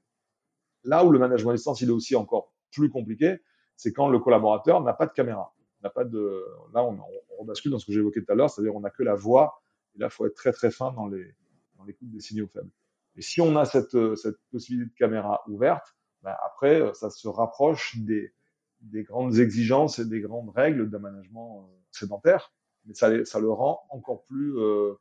Là 0.84 1.04
où 1.04 1.10
le 1.10 1.18
management 1.18 1.50
à 1.50 1.54
distance, 1.54 1.80
il 1.80 1.88
est 1.88 1.92
aussi 1.92 2.16
encore 2.16 2.52
plus 2.70 2.90
compliqué, 2.90 3.38
c'est 3.76 3.92
quand 3.92 4.08
le 4.08 4.18
collaborateur 4.18 4.82
n'a 4.82 4.92
pas 4.92 5.06
de 5.06 5.12
caméra 5.12 5.52
n'a 5.82 5.90
pas 5.90 6.04
de. 6.04 6.44
Là, 6.72 6.84
on, 6.84 6.98
on, 6.98 7.40
rebascule 7.40 7.70
dans 7.70 7.78
ce 7.78 7.86
que 7.86 7.92
j'évoquais 7.92 8.22
tout 8.22 8.32
à 8.32 8.34
l'heure, 8.34 8.50
c'est-à-dire 8.50 8.74
on 8.74 8.80
n'a 8.80 8.90
que 8.90 9.02
la 9.02 9.14
voix. 9.14 9.62
Et 9.94 9.98
là, 9.98 10.06
il 10.06 10.10
faut 10.10 10.26
être 10.26 10.34
très 10.34 10.52
très 10.52 10.70
fin 10.70 10.92
dans 10.92 11.06
les 11.06 11.34
dans 11.76 11.84
l'écoute 11.84 12.10
des 12.10 12.20
signaux 12.20 12.46
faibles. 12.46 12.70
Et 13.16 13.22
si 13.22 13.40
on 13.40 13.56
a 13.56 13.64
cette 13.64 13.96
cette 14.16 14.38
possibilité 14.50 14.90
de 14.90 14.96
caméra 14.96 15.42
ouverte, 15.48 15.96
ben 16.22 16.34
après, 16.44 16.82
ça 16.94 17.10
se 17.10 17.28
rapproche 17.28 17.96
des 17.98 18.32
des 18.82 19.04
grandes 19.04 19.38
exigences 19.38 19.98
et 19.98 20.04
des 20.04 20.20
grandes 20.20 20.50
règles 20.50 20.90
d'un 20.90 20.98
management 20.98 21.68
euh, 21.68 21.74
sédentaire, 21.90 22.52
mais 22.84 22.94
ça, 22.94 23.08
le 23.08 23.50
rend 23.50 23.80
encore 23.90 24.24
plus 24.24 24.58
euh, 24.58 24.94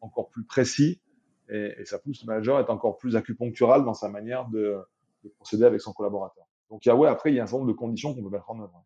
encore 0.00 0.28
plus 0.28 0.44
précis 0.44 1.00
et, 1.48 1.84
ça 1.84 1.98
pousse 1.98 2.22
le 2.22 2.26
manager 2.26 2.56
à 2.56 2.62
être 2.62 2.70
encore 2.70 2.98
plus 2.98 3.14
acupunctural 3.14 3.84
dans 3.84 3.94
sa 3.94 4.08
manière 4.08 4.48
de, 4.48 4.78
de 5.22 5.28
procéder 5.28 5.64
avec 5.64 5.80
son 5.80 5.92
collaborateur. 5.92 6.44
Donc 6.70 6.84
il 6.84 6.88
y 6.88 6.92
a 6.92 6.96
ouais 6.96 7.08
après 7.08 7.30
il 7.30 7.36
y 7.36 7.40
a 7.40 7.44
un 7.44 7.46
certain 7.46 7.60
nombre 7.60 7.72
de 7.72 7.76
conditions 7.76 8.14
qu'on 8.14 8.22
peut 8.22 8.30
mettre 8.30 8.50
en 8.50 8.60
œuvre. 8.60 8.84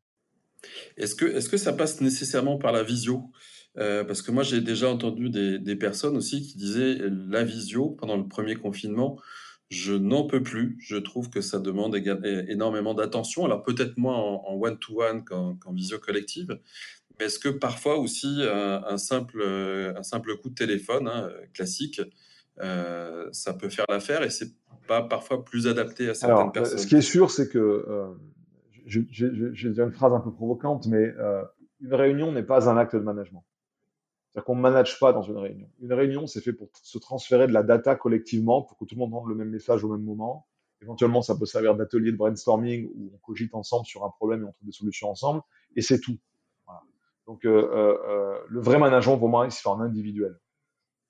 Est-ce 0.96 1.14
que, 1.14 1.24
est 1.24 1.48
que 1.48 1.56
ça 1.56 1.72
passe 1.72 2.00
nécessairement 2.00 2.58
par 2.58 2.72
la 2.72 2.82
visio? 2.82 3.30
Euh, 3.78 4.04
Parce 4.04 4.22
que 4.22 4.32
moi, 4.32 4.42
j'ai 4.42 4.60
déjà 4.62 4.88
entendu 4.88 5.28
des, 5.28 5.58
des, 5.58 5.76
personnes 5.76 6.16
aussi 6.16 6.42
qui 6.42 6.56
disaient 6.56 6.98
la 7.28 7.44
visio 7.44 7.90
pendant 7.90 8.16
le 8.16 8.26
premier 8.26 8.56
confinement, 8.56 9.20
je 9.68 9.92
n'en 9.92 10.26
peux 10.26 10.42
plus. 10.42 10.76
Je 10.80 10.96
trouve 10.96 11.30
que 11.30 11.40
ça 11.40 11.58
demande 11.58 11.96
énormément 12.48 12.94
d'attention. 12.94 13.44
Alors 13.44 13.62
peut-être 13.62 13.96
moins 13.96 14.16
en 14.16 14.54
one-to-one 14.54 15.24
qu'en 15.24 15.72
visio 15.72 15.98
collective. 15.98 16.58
Mais 17.18 17.26
est-ce 17.26 17.38
que 17.38 17.48
parfois 17.48 17.98
aussi 17.98 18.42
un, 18.42 18.84
un, 18.86 18.98
simple, 18.98 19.42
un 19.42 20.02
simple 20.02 20.36
coup 20.36 20.50
de 20.50 20.54
téléphone 20.54 21.08
hein, 21.08 21.30
classique, 21.54 22.00
euh, 22.62 23.28
ça 23.32 23.52
peut 23.52 23.68
faire 23.68 23.84
l'affaire 23.88 24.22
et 24.22 24.30
c'est 24.30 24.50
pas 24.86 25.02
parfois 25.02 25.44
plus 25.44 25.66
adapté 25.66 26.08
à 26.08 26.14
certaines 26.14 26.38
Alors, 26.38 26.52
personnes 26.52 26.78
Ce 26.78 26.86
qui 26.86 26.96
est 26.96 27.02
sûr, 27.02 27.30
c'est 27.30 27.48
que 27.48 27.58
euh, 27.58 28.06
je, 28.86 29.00
je, 29.10 29.26
je, 29.52 29.68
vais 29.68 29.74
dire 29.74 29.84
une 29.84 29.92
phrase 29.92 30.12
un 30.14 30.20
peu 30.20 30.32
provocante, 30.32 30.86
mais 30.86 31.12
euh, 31.18 31.42
une 31.80 31.94
réunion 31.94 32.32
n'est 32.32 32.42
pas 32.42 32.70
un 32.70 32.76
acte 32.78 32.96
de 32.96 33.00
management. 33.00 33.44
C'est-à-dire 34.36 34.44
qu'on 34.48 34.56
ne 34.56 34.60
manage 34.60 35.00
pas 35.00 35.14
dans 35.14 35.22
une 35.22 35.38
réunion. 35.38 35.66
Une 35.80 35.94
réunion, 35.94 36.26
c'est 36.26 36.42
fait 36.42 36.52
pour 36.52 36.68
se 36.82 36.98
transférer 36.98 37.46
de 37.46 37.54
la 37.54 37.62
data 37.62 37.96
collectivement, 37.96 38.60
pour 38.60 38.76
que 38.76 38.84
tout 38.84 38.94
le 38.94 38.98
monde 38.98 39.14
entende 39.14 39.30
le 39.30 39.34
même 39.34 39.48
message 39.48 39.82
au 39.82 39.88
même 39.90 40.04
moment. 40.04 40.46
Éventuellement, 40.82 41.22
ça 41.22 41.36
peut 41.36 41.46
servir 41.46 41.74
d'atelier 41.74 42.12
de 42.12 42.18
brainstorming 42.18 42.86
où 42.94 43.12
on 43.14 43.16
cogite 43.16 43.54
ensemble 43.54 43.86
sur 43.86 44.04
un 44.04 44.10
problème 44.10 44.42
et 44.42 44.44
on 44.44 44.52
trouve 44.52 44.66
des 44.66 44.74
solutions 44.74 45.08
ensemble, 45.08 45.40
et 45.74 45.80
c'est 45.80 46.00
tout. 46.00 46.18
Donc, 47.26 47.46
euh, 47.46 47.48
euh, 47.50 47.96
euh 48.08 48.38
le 48.46 48.60
vrai 48.60 48.78
management, 48.78 49.16
pour 49.16 49.30
moi, 49.30 49.46
il 49.46 49.50
se 49.52 49.62
fait 49.62 49.70
en 49.70 49.80
individuel. 49.80 50.38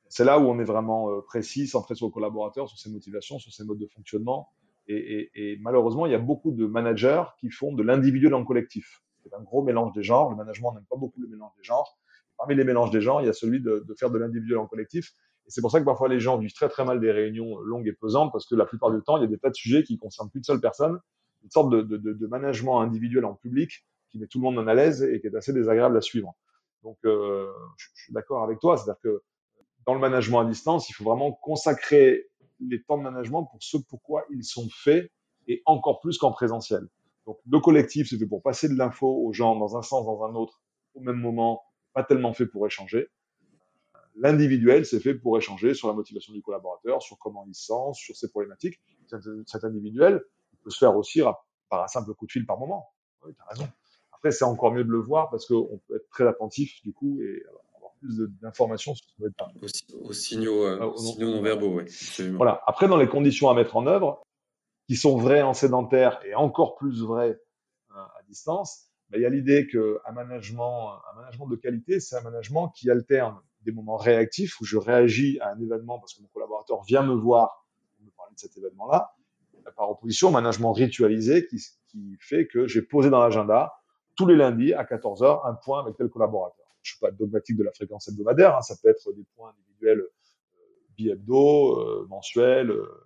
C'est 0.09 0.25
là 0.25 0.39
où 0.39 0.45
on 0.45 0.61
est 0.61 0.65
vraiment 0.65 1.21
précis, 1.23 1.67
centré 1.67 1.97
sur 1.97 2.07
le 2.07 2.13
collaborateur, 2.13 2.69
sur 2.69 2.79
ses 2.79 2.91
motivations, 2.91 3.41
sur 3.41 3.53
ses 3.53 3.65
modes 3.65 3.81
de 3.81 3.89
fonctionnement, 3.89 4.53
Et, 4.87 5.59
malheureusement, 5.61 6.07
il 6.07 6.13
y 6.13 6.15
a 6.15 6.21
beaucoup 6.21 6.53
de 6.53 6.65
managers 6.65 7.25
qui 7.41 7.51
font 7.51 7.73
de 7.73 7.83
l'individuel 7.83 8.35
en 8.35 8.45
collectif. 8.45 9.03
C'est 9.25 9.35
un 9.35 9.43
gros 9.43 9.65
mélange 9.65 9.93
des 9.95 10.05
genres. 10.05 10.31
Le 10.31 10.37
management 10.37 10.75
n'aime 10.75 10.87
pas 10.89 10.97
beaucoup 10.97 11.21
le 11.21 11.27
mélange 11.27 11.51
des 11.59 11.65
genres. 11.65 11.99
Parmi 12.39 12.55
les 12.55 12.65
mélanges 12.65 12.91
des 12.91 13.01
genres, 13.01 13.21
il 13.21 13.27
y 13.27 13.31
a 13.31 13.33
celui 13.33 13.61
de, 13.61 13.85
faire 13.99 14.11
de 14.11 14.19
l'individuel 14.19 14.59
en 14.59 14.67
collectif. 14.67 15.13
Et 15.47 15.51
c'est 15.51 15.61
pour 15.61 15.71
ça 15.71 15.81
que 15.81 15.85
parfois 15.85 16.09
les 16.09 16.21
gens 16.21 16.39
vivent 16.39 16.53
très 16.53 16.69
très 16.69 16.85
mal 16.85 17.01
des 17.01 17.11
réunions 17.11 17.59
longues 17.61 17.87
et 17.87 17.93
pesantes 17.93 18.33
parce 18.33 18.47
que 18.47 18.55
la 18.55 18.67
plupart 18.67 18.91
du 18.91 19.03
temps, 19.03 19.17
il 19.17 19.23
y 19.23 19.25
a 19.25 19.29
des 19.29 19.39
tas 19.39 19.51
de 19.51 19.55
sujets 19.55 19.85
qui 19.85 19.99
concernent 19.99 20.31
qu'une 20.31 20.43
seule 20.43 20.61
personne, 20.61 20.99
une 21.45 21.51
sorte 21.51 21.71
de, 21.71 21.83
de, 21.83 22.27
management 22.27 22.81
individuel 22.81 23.25
en 23.25 23.35
public 23.35 23.87
qui 24.11 24.19
met 24.19 24.27
tout 24.27 24.39
le 24.39 24.43
monde 24.43 24.59
en 24.59 24.67
à 24.67 24.75
l'aise 24.75 25.03
et 25.03 25.21
qui 25.21 25.29
est 25.29 25.37
assez 25.37 25.53
désagréable 25.53 25.97
à 25.97 26.01
suivre. 26.01 26.35
Donc, 26.83 26.99
euh, 27.05 27.47
je, 27.77 27.87
je 27.95 28.03
suis 28.05 28.13
d'accord 28.13 28.43
avec 28.43 28.59
toi, 28.59 28.77
c'est-à-dire 28.77 29.01
que 29.03 29.23
dans 29.87 29.95
le 29.95 30.01
management 30.01 30.41
à 30.41 30.45
distance, 30.45 30.91
il 30.91 30.93
faut 30.95 31.05
vraiment 31.05 31.33
consacrer 31.33 32.27
les 32.61 32.83
temps 32.83 32.99
de 32.99 33.03
management 33.03 33.45
pour 33.45 33.63
ce 33.63 33.77
pourquoi 33.77 34.25
ils 34.31 34.45
sont 34.45 34.69
faits 34.71 35.11
et 35.47 35.63
encore 35.65 36.01
plus 36.01 36.19
qu'en 36.19 36.33
présentiel. 36.33 36.83
Donc, 37.27 37.39
le 37.49 37.61
collectif, 37.61 38.09
c'est 38.09 38.19
fait 38.19 38.27
pour 38.27 38.43
passer 38.43 38.69
de 38.69 38.75
l'info 38.75 39.07
aux 39.07 39.33
gens 39.33 39.57
dans 39.57 39.77
un 39.77 39.83
sens, 39.83 40.07
dans 40.07 40.25
un 40.25 40.35
autre, 40.35 40.61
au 40.95 41.01
même 41.01 41.17
moment, 41.17 41.63
pas 41.97 42.05
tellement 42.05 42.35
fait 42.35 42.45
pour 42.45 42.67
échanger. 42.67 43.09
L'individuel, 44.17 44.85
c'est 44.85 45.01
fait 45.01 45.15
pour 45.15 45.39
échanger 45.39 45.73
sur 45.73 45.89
la 45.89 45.95
motivation 45.95 46.35
du 46.35 46.43
collaborateur, 46.43 47.01
sur 47.01 47.19
comment 47.19 47.47
il 47.49 47.55
se 47.55 47.67
sent, 47.67 47.95
sur 47.95 48.15
ses 48.15 48.29
problématiques. 48.29 48.79
Cet 49.47 49.65
individuel 49.65 50.23
il 50.53 50.59
peut 50.59 50.71
se 50.71 50.79
faire 50.79 50.95
aussi 50.95 51.23
par 51.71 51.83
un 51.83 51.89
simple 51.89 52.13
coup 52.13 52.27
de 52.27 52.33
fil 52.33 52.45
par 52.45 52.59
moment. 52.59 52.91
Oui, 53.25 53.33
tu 53.35 53.41
as 53.43 53.47
raison. 53.47 53.69
Après, 54.13 54.31
c'est 54.31 54.45
encore 54.45 54.73
mieux 54.73 54.85
de 54.85 54.91
le 54.91 55.01
voir 55.01 55.31
parce 55.31 55.47
qu'on 55.47 55.81
peut 55.89 55.97
être 55.97 56.09
très 56.11 56.29
attentif 56.29 56.83
du 56.83 56.93
coup 56.93 57.19
et 57.23 57.43
avoir 57.77 57.93
plus 58.01 58.21
d'informations 58.43 58.95
sur 58.95 59.07
ce 59.07 59.29
qu'on 59.39 60.07
Aux, 60.07 60.13
signaux, 60.13 60.67
euh, 60.67 60.93
ah, 60.95 60.99
signaux 60.99 61.31
non 61.31 61.43
verbaux, 61.43 61.81
oui. 61.81 61.85
Voilà. 62.37 62.63
Après, 62.67 62.89
dans 62.89 62.99
les 62.99 63.09
conditions 63.09 63.49
à 63.49 63.55
mettre 63.55 63.77
en 63.77 63.87
œuvre, 63.87 64.23
qui 64.87 64.97
sont 64.97 65.17
vraies 65.17 65.43
en 65.43 65.55
sédentaire 65.55 66.21
et 66.27 66.35
encore 66.35 66.77
plus 66.77 67.03
vraies 67.03 67.41
euh, 67.91 67.95
à 67.95 68.23
distance, 68.29 68.91
il 69.15 69.21
y 69.21 69.27
a 69.27 69.31
l'idée 69.31 69.67
qu'un 69.67 70.13
management, 70.13 71.01
un 71.13 71.17
management 71.21 71.47
de 71.47 71.57
qualité, 71.57 72.01
c'est 72.01 72.17
un 72.17 72.23
management 72.23 72.73
qui 72.75 72.91
alterne 72.91 73.37
des 73.63 73.73
moments 73.73 73.97
réactifs 73.97 74.61
où 74.61 74.65
je 74.65 74.77
réagis 74.77 75.39
à 75.41 75.53
un 75.53 75.61
événement 75.61 75.99
parce 75.99 76.15
que 76.15 76.23
mon 76.23 76.29
collaborateur 76.29 76.83
vient 76.85 77.03
me 77.03 77.15
voir 77.15 77.67
pour 77.97 78.07
me 78.07 78.11
parler 78.11 78.35
de 78.35 78.41
cet 78.41 78.57
événement-là, 78.57 79.13
par 79.77 79.91
opposition 79.91 80.29
au 80.29 80.33
management 80.33 80.73
ritualisé 80.73 81.47
qui, 81.47 81.59
qui 81.89 82.17
fait 82.21 82.47
que 82.47 82.67
j'ai 82.67 82.83
posé 82.83 83.11
dans 83.11 83.21
l'agenda 83.21 83.73
tous 84.17 84.27
les 84.27 84.37
lundis 84.37 84.73
à 84.73 84.85
14h 84.85 85.49
un 85.49 85.55
point 85.55 85.81
avec 85.81 85.97
tel 85.97 86.09
collaborateur. 86.09 86.67
Je 86.83 86.93
suis 86.93 87.01
pas 87.01 87.11
dogmatique 87.11 87.57
de 87.57 87.65
la 87.65 87.73
fréquence 87.73 88.09
hebdomadaire, 88.09 88.57
hein, 88.57 88.63
ça 88.63 88.75
peut 88.81 88.89
être 88.89 89.13
des 89.13 89.25
points 89.37 89.51
individuels 89.51 90.01
euh, 90.01 90.63
bi-hebdo, 90.97 91.81
euh, 91.81 92.07
mensuels, 92.09 92.71
euh, 92.71 93.06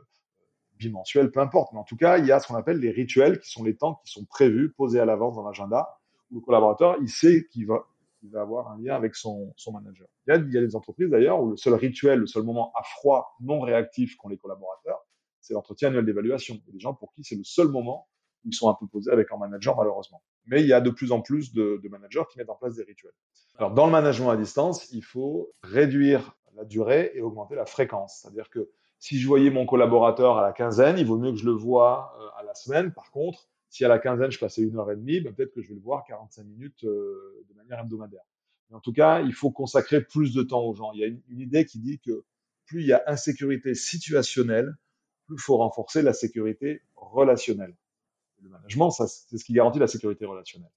bimensuels, 0.80 1.30
peu 1.30 1.40
importe. 1.40 1.72
Mais 1.72 1.78
en 1.78 1.84
tout 1.84 1.96
cas, 1.96 2.18
il 2.18 2.26
y 2.26 2.32
a 2.32 2.40
ce 2.40 2.48
qu'on 2.48 2.56
appelle 2.56 2.78
les 2.78 2.90
rituels 2.90 3.38
qui 3.38 3.50
sont 3.50 3.62
les 3.62 3.76
temps 3.76 4.00
qui 4.04 4.10
sont 4.10 4.24
prévus, 4.24 4.72
posés 4.72 4.98
à 4.98 5.04
l'avance 5.04 5.36
dans 5.36 5.44
l'agenda, 5.44 6.00
où 6.30 6.36
le 6.36 6.40
collaborateur, 6.40 6.96
il 7.00 7.08
sait 7.08 7.46
qu'il 7.52 7.66
va, 7.66 7.86
avoir 8.34 8.72
un 8.72 8.78
lien 8.80 8.96
avec 8.96 9.14
son, 9.14 9.54
manager. 9.72 10.08
Il 10.26 10.30
y, 10.30 10.36
a, 10.36 10.40
il 10.40 10.52
y 10.52 10.58
a 10.58 10.60
des 10.60 10.74
entreprises 10.74 11.08
d'ailleurs 11.08 11.40
où 11.40 11.50
le 11.50 11.56
seul 11.56 11.74
rituel, 11.74 12.18
le 12.18 12.26
seul 12.26 12.42
moment 12.42 12.72
à 12.74 12.82
froid, 12.82 13.36
non 13.40 13.60
réactif 13.60 14.16
qu'ont 14.16 14.28
les 14.28 14.38
collaborateurs, 14.38 15.06
c'est 15.40 15.54
l'entretien 15.54 15.88
annuel 15.88 16.04
d'évaluation. 16.04 16.54
Il 16.54 16.66
y 16.66 16.70
a 16.70 16.72
des 16.72 16.80
gens 16.80 16.94
pour 16.94 17.12
qui 17.12 17.24
c'est 17.24 17.36
le 17.36 17.44
seul 17.44 17.68
moment 17.68 18.08
où 18.44 18.48
ils 18.48 18.54
sont 18.54 18.68
un 18.68 18.74
peu 18.74 18.86
posés 18.86 19.10
avec 19.10 19.30
un 19.32 19.36
manager, 19.36 19.76
malheureusement. 19.76 20.22
Mais 20.46 20.62
il 20.62 20.66
y 20.66 20.72
a 20.72 20.80
de 20.80 20.90
plus 20.90 21.12
en 21.12 21.20
plus 21.20 21.52
de, 21.52 21.80
de, 21.82 21.88
managers 21.88 22.22
qui 22.30 22.38
mettent 22.38 22.50
en 22.50 22.56
place 22.56 22.76
des 22.76 22.84
rituels. 22.84 23.12
Alors, 23.56 23.72
dans 23.72 23.86
le 23.86 23.92
management 23.92 24.30
à 24.30 24.36
distance, 24.36 24.90
il 24.92 25.04
faut 25.04 25.52
réduire 25.62 26.34
la 26.54 26.64
durée 26.64 27.12
et 27.14 27.20
augmenter 27.20 27.54
la 27.54 27.66
fréquence. 27.66 28.20
C'est-à-dire 28.20 28.48
que 28.48 28.70
si 29.00 29.18
je 29.18 29.26
voyais 29.26 29.50
mon 29.50 29.66
collaborateur 29.66 30.38
à 30.38 30.42
la 30.42 30.52
quinzaine, 30.52 30.98
il 30.98 31.06
vaut 31.06 31.18
mieux 31.18 31.32
que 31.32 31.38
je 31.38 31.46
le 31.46 31.52
vois 31.52 32.14
euh, 32.20 32.40
à 32.40 32.44
la 32.44 32.54
semaine. 32.54 32.92
Par 32.92 33.10
contre, 33.10 33.48
si 33.68 33.84
à 33.84 33.88
la 33.88 33.98
quinzaine, 33.98 34.30
je 34.30 34.38
passais 34.38 34.62
une 34.62 34.76
heure 34.76 34.90
et 34.92 34.96
demie, 34.96 35.20
ben 35.20 35.34
peut-être 35.34 35.52
que 35.52 35.62
je 35.62 35.68
vais 35.70 35.74
le 35.74 35.80
voir 35.80 36.04
45 36.04 36.44
minutes 36.44 36.84
euh, 36.84 37.44
de 37.48 37.54
manière 37.54 37.80
hebdomadaire. 37.80 38.22
En 38.72 38.78
tout 38.78 38.92
cas, 38.92 39.20
il 39.22 39.32
faut 39.32 39.50
consacrer 39.50 40.00
plus 40.00 40.32
de 40.32 40.44
temps 40.44 40.62
aux 40.62 40.74
gens. 40.74 40.92
Il 40.92 41.00
y 41.00 41.04
a 41.04 41.08
une, 41.08 41.20
une 41.28 41.40
idée 41.40 41.64
qui 41.64 41.80
dit 41.80 41.98
que 41.98 42.24
plus 42.66 42.82
il 42.82 42.86
y 42.86 42.92
a 42.92 43.02
insécurité 43.08 43.74
situationnelle, 43.74 44.76
plus 45.26 45.34
il 45.36 45.40
faut 45.40 45.56
renforcer 45.56 46.02
la 46.02 46.12
sécurité 46.12 46.82
relationnelle 46.94 47.74
le 48.42 48.50
management, 48.50 48.90
c'est 48.90 49.38
ce 49.38 49.44
qui 49.44 49.52
garantit 49.52 49.78
la 49.78 49.86
sécurité 49.86 50.24
relationnelle. 50.24 50.70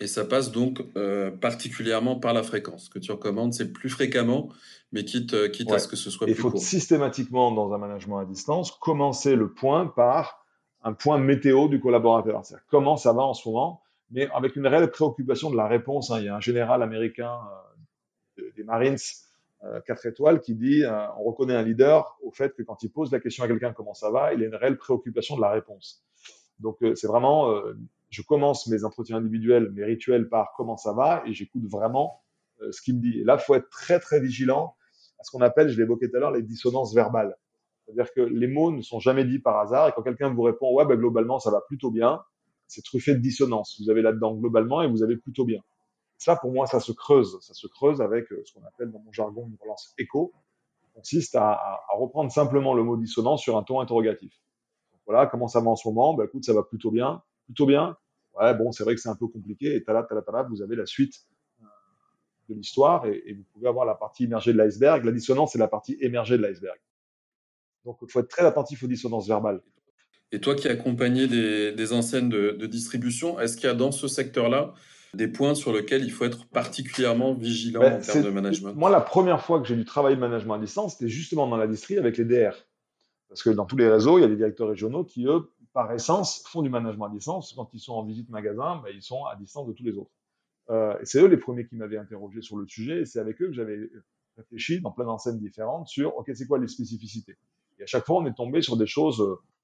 Et 0.00 0.06
ça 0.06 0.24
passe 0.24 0.50
donc 0.50 0.82
euh, 0.96 1.30
particulièrement 1.30 2.18
par 2.18 2.32
la 2.32 2.42
fréquence 2.42 2.88
que 2.88 2.98
tu 2.98 3.12
recommandes. 3.12 3.52
C'est 3.52 3.72
plus 3.72 3.90
fréquemment, 3.90 4.48
mais 4.92 5.04
quitte, 5.04 5.34
euh, 5.34 5.48
quitte 5.48 5.70
à 5.72 5.78
ce 5.78 5.88
que 5.88 5.96
ce 5.96 6.10
soit 6.10 6.26
plus 6.26 6.34
court. 6.34 6.52
Il 6.54 6.58
faut 6.58 6.64
systématiquement, 6.64 7.52
dans 7.52 7.72
un 7.72 7.78
management 7.78 8.18
à 8.18 8.24
distance, 8.24 8.70
commencer 8.72 9.36
le 9.36 9.52
point 9.52 9.86
par 9.86 10.46
un 10.82 10.94
point 10.94 11.18
météo 11.18 11.68
du 11.68 11.80
collaborateur. 11.80 12.44
C'est-à-dire 12.44 12.64
comment 12.70 12.96
ça 12.96 13.12
va 13.12 13.22
en 13.22 13.34
ce 13.34 13.46
moment, 13.48 13.82
mais 14.10 14.28
avec 14.32 14.56
une 14.56 14.66
réelle 14.66 14.90
préoccupation 14.90 15.50
de 15.50 15.56
la 15.56 15.68
réponse. 15.68 16.10
Hein. 16.10 16.20
Il 16.20 16.24
y 16.24 16.28
a 16.28 16.36
un 16.36 16.40
général 16.40 16.82
américain 16.82 17.38
euh, 18.38 18.50
des 18.56 18.64
Marines, 18.64 18.96
4 19.86 20.06
étoiles, 20.06 20.40
qui 20.40 20.54
dit 20.54 20.84
on 21.18 21.24
reconnaît 21.24 21.54
un 21.54 21.62
leader 21.62 22.16
au 22.22 22.30
fait 22.30 22.54
que 22.54 22.62
quand 22.62 22.82
il 22.82 22.90
pose 22.90 23.12
la 23.12 23.20
question 23.20 23.44
à 23.44 23.48
quelqu'un 23.48 23.74
comment 23.74 23.92
ça 23.92 24.10
va, 24.10 24.32
il 24.32 24.42
a 24.42 24.46
une 24.46 24.54
réelle 24.54 24.78
préoccupation 24.78 25.36
de 25.36 25.42
la 25.42 25.50
réponse. 25.50 26.02
Donc 26.60 26.82
euh, 26.82 26.94
c'est 26.94 27.06
vraiment, 27.06 27.50
euh, 27.50 27.76
je 28.10 28.22
commence 28.22 28.66
mes 28.66 28.84
entretiens 28.84 29.16
individuels, 29.16 29.70
mes 29.72 29.84
rituels 29.84 30.28
par 30.28 30.52
comment 30.56 30.76
ça 30.76 30.92
va 30.92 31.22
et 31.26 31.32
j'écoute 31.32 31.64
vraiment 31.66 32.22
euh, 32.60 32.72
ce 32.72 32.82
qu'il 32.82 32.96
me 32.96 33.00
dit. 33.00 33.20
Et 33.20 33.24
là, 33.24 33.38
faut 33.38 33.54
être 33.54 33.68
très 33.70 34.00
très 34.00 34.20
vigilant 34.20 34.74
à 35.18 35.24
ce 35.24 35.30
qu'on 35.30 35.40
appelle, 35.40 35.68
je 35.68 35.78
l'évoquais 35.78 36.08
tout 36.08 36.16
à 36.16 36.20
l'heure, 36.20 36.32
les 36.32 36.42
dissonances 36.42 36.94
verbales. 36.94 37.36
C'est-à-dire 37.84 38.12
que 38.12 38.20
les 38.20 38.46
mots 38.46 38.72
ne 38.72 38.82
sont 38.82 39.00
jamais 39.00 39.24
dits 39.24 39.38
par 39.38 39.58
hasard 39.58 39.88
et 39.88 39.92
quand 39.92 40.02
quelqu'un 40.02 40.32
vous 40.32 40.42
répond 40.42 40.72
ouais, 40.74 40.84
ben, 40.84 40.96
globalement 40.96 41.38
ça 41.38 41.50
va 41.50 41.60
plutôt 41.60 41.90
bien, 41.90 42.22
c'est 42.66 42.82
truffé 42.82 43.14
de 43.14 43.20
dissonance. 43.20 43.80
Vous 43.80 43.90
avez 43.90 44.02
là-dedans 44.02 44.34
globalement 44.34 44.82
et 44.82 44.88
vous 44.88 45.02
avez 45.02 45.16
plutôt 45.16 45.44
bien. 45.44 45.60
Ça, 46.18 46.36
pour 46.36 46.52
moi, 46.52 46.66
ça 46.66 46.80
se 46.80 46.92
creuse. 46.92 47.38
Ça 47.40 47.54
se 47.54 47.66
creuse 47.66 48.02
avec 48.02 48.26
ce 48.28 48.52
qu'on 48.52 48.64
appelle 48.64 48.90
dans 48.90 49.00
mon 49.00 49.12
jargon 49.12 49.48
une 49.48 49.56
relance 49.60 49.94
écho, 49.98 50.32
qui 50.82 50.90
consiste 50.92 51.34
à, 51.34 51.80
reprendre 51.94 52.30
simplement 52.30 52.74
le 52.74 52.84
mot 52.84 52.96
dissonance 52.96 53.40
sur 53.42 53.56
un 53.56 53.62
ton 53.62 53.80
interrogatif 53.80 54.40
voilà, 55.10 55.26
comment 55.26 55.48
ça 55.48 55.60
va 55.60 55.70
en 55.70 55.76
ce 55.76 55.88
moment 55.88 56.14
Bah 56.14 56.24
écoute, 56.24 56.44
ça 56.44 56.52
va 56.52 56.62
plutôt 56.62 56.92
bien, 56.92 57.20
plutôt 57.50 57.66
bien. 57.66 57.96
Ouais, 58.38 58.54
bon, 58.54 58.70
c'est 58.70 58.84
vrai 58.84 58.94
que 58.94 59.00
c'est 59.00 59.08
un 59.08 59.16
peu 59.16 59.26
compliqué. 59.26 59.74
Et 59.74 59.82
tala, 59.82 60.04
tala, 60.04 60.22
tala, 60.22 60.44
vous 60.44 60.62
avez 60.62 60.76
la 60.76 60.86
suite 60.86 61.14
euh, 61.60 61.64
de 62.48 62.54
l'histoire 62.54 63.06
et, 63.06 63.34
vous 63.34 63.44
pouvez 63.52 63.68
avoir 63.68 63.84
la 63.84 63.94
partie 63.94 64.24
immergée 64.24 64.52
de 64.52 64.58
l'iceberg. 64.58 65.04
La 65.04 65.12
dissonance, 65.12 65.52
c'est 65.52 65.58
la 65.58 65.68
partie 65.68 65.96
émergée 66.00 66.38
de 66.38 66.42
l'iceberg. 66.42 66.78
Donc, 67.84 67.98
il 68.02 68.10
faut 68.10 68.20
être 68.20 68.28
très 68.28 68.46
attentif 68.46 68.82
aux 68.84 68.86
dissonances 68.86 69.26
verbales. 69.26 69.60
Et 70.32 70.40
toi 70.40 70.54
qui 70.54 70.68
as 70.68 70.72
accompagné 70.72 71.26
des, 71.26 71.72
des 71.72 71.92
enseignes 71.92 72.28
de, 72.28 72.52
de 72.52 72.66
distribution, 72.66 73.40
est-ce 73.40 73.56
qu'il 73.56 73.66
y 73.66 73.70
a 73.70 73.74
dans 73.74 73.90
ce 73.90 74.06
secteur-là 74.06 74.74
des 75.12 75.26
points 75.26 75.56
sur 75.56 75.72
lesquels 75.72 76.04
il 76.04 76.12
faut 76.12 76.24
être 76.24 76.46
particulièrement 76.46 77.34
vigilant 77.34 77.80
ben, 77.80 77.96
en 77.96 78.00
termes 78.00 78.22
de 78.22 78.30
management? 78.30 78.74
Moi, 78.76 78.90
la 78.90 79.00
première 79.00 79.42
fois 79.42 79.60
que 79.60 79.66
j'ai 79.66 79.74
dû 79.74 79.84
travailler 79.84 80.14
le 80.14 80.20
management 80.20 80.54
à 80.54 80.58
distance, 80.60 80.92
c'était 80.96 81.10
justement 81.10 81.48
dans 81.48 81.56
la 81.56 81.66
distrie 81.66 81.98
avec 81.98 82.16
les 82.16 82.24
DR. 82.24 82.54
Parce 83.28 83.42
que 83.42 83.50
dans 83.50 83.64
tous 83.64 83.76
les 83.76 83.88
réseaux, 83.88 84.18
il 84.18 84.22
y 84.22 84.24
a 84.24 84.28
des 84.28 84.36
directeurs 84.36 84.68
régionaux 84.68 85.04
qui, 85.04 85.26
eux, 85.26 85.50
par 85.72 85.92
essence, 85.92 86.42
font 86.48 86.62
du 86.62 86.70
management 86.70 87.06
à 87.06 87.10
distance. 87.10 87.52
Quand 87.54 87.68
ils 87.72 87.80
sont 87.80 87.94
en 87.94 88.04
visite 88.04 88.28
magasin, 88.28 88.80
ben, 88.82 88.90
ils 88.94 89.02
sont 89.02 89.24
à 89.24 89.36
distance 89.36 89.66
de 89.66 89.72
tous 89.72 89.84
les 89.84 89.96
autres. 89.96 90.10
Euh, 90.70 90.96
c'est 91.02 91.20
eux 91.20 91.26
les 91.26 91.36
premiers 91.36 91.66
qui 91.66 91.76
m'avaient 91.76 91.96
interrogé 91.96 92.42
sur 92.42 92.56
le 92.56 92.66
sujet, 92.66 93.00
et 93.00 93.04
c'est 93.04 93.18
avec 93.18 93.40
eux 93.42 93.46
que 93.46 93.52
j'avais 93.52 93.78
réfléchi 94.36 94.80
dans 94.80 94.92
plein 94.92 95.04
d'enseignes 95.04 95.38
différentes 95.38 95.88
sur, 95.88 96.16
OK, 96.16 96.30
c'est 96.34 96.46
quoi 96.46 96.58
les 96.58 96.68
spécificités? 96.68 97.36
Et 97.78 97.82
à 97.82 97.86
chaque 97.86 98.06
fois, 98.06 98.18
on 98.18 98.26
est 98.26 98.34
tombé 98.34 98.62
sur 98.62 98.76
des 98.76 98.86
choses 98.86 99.20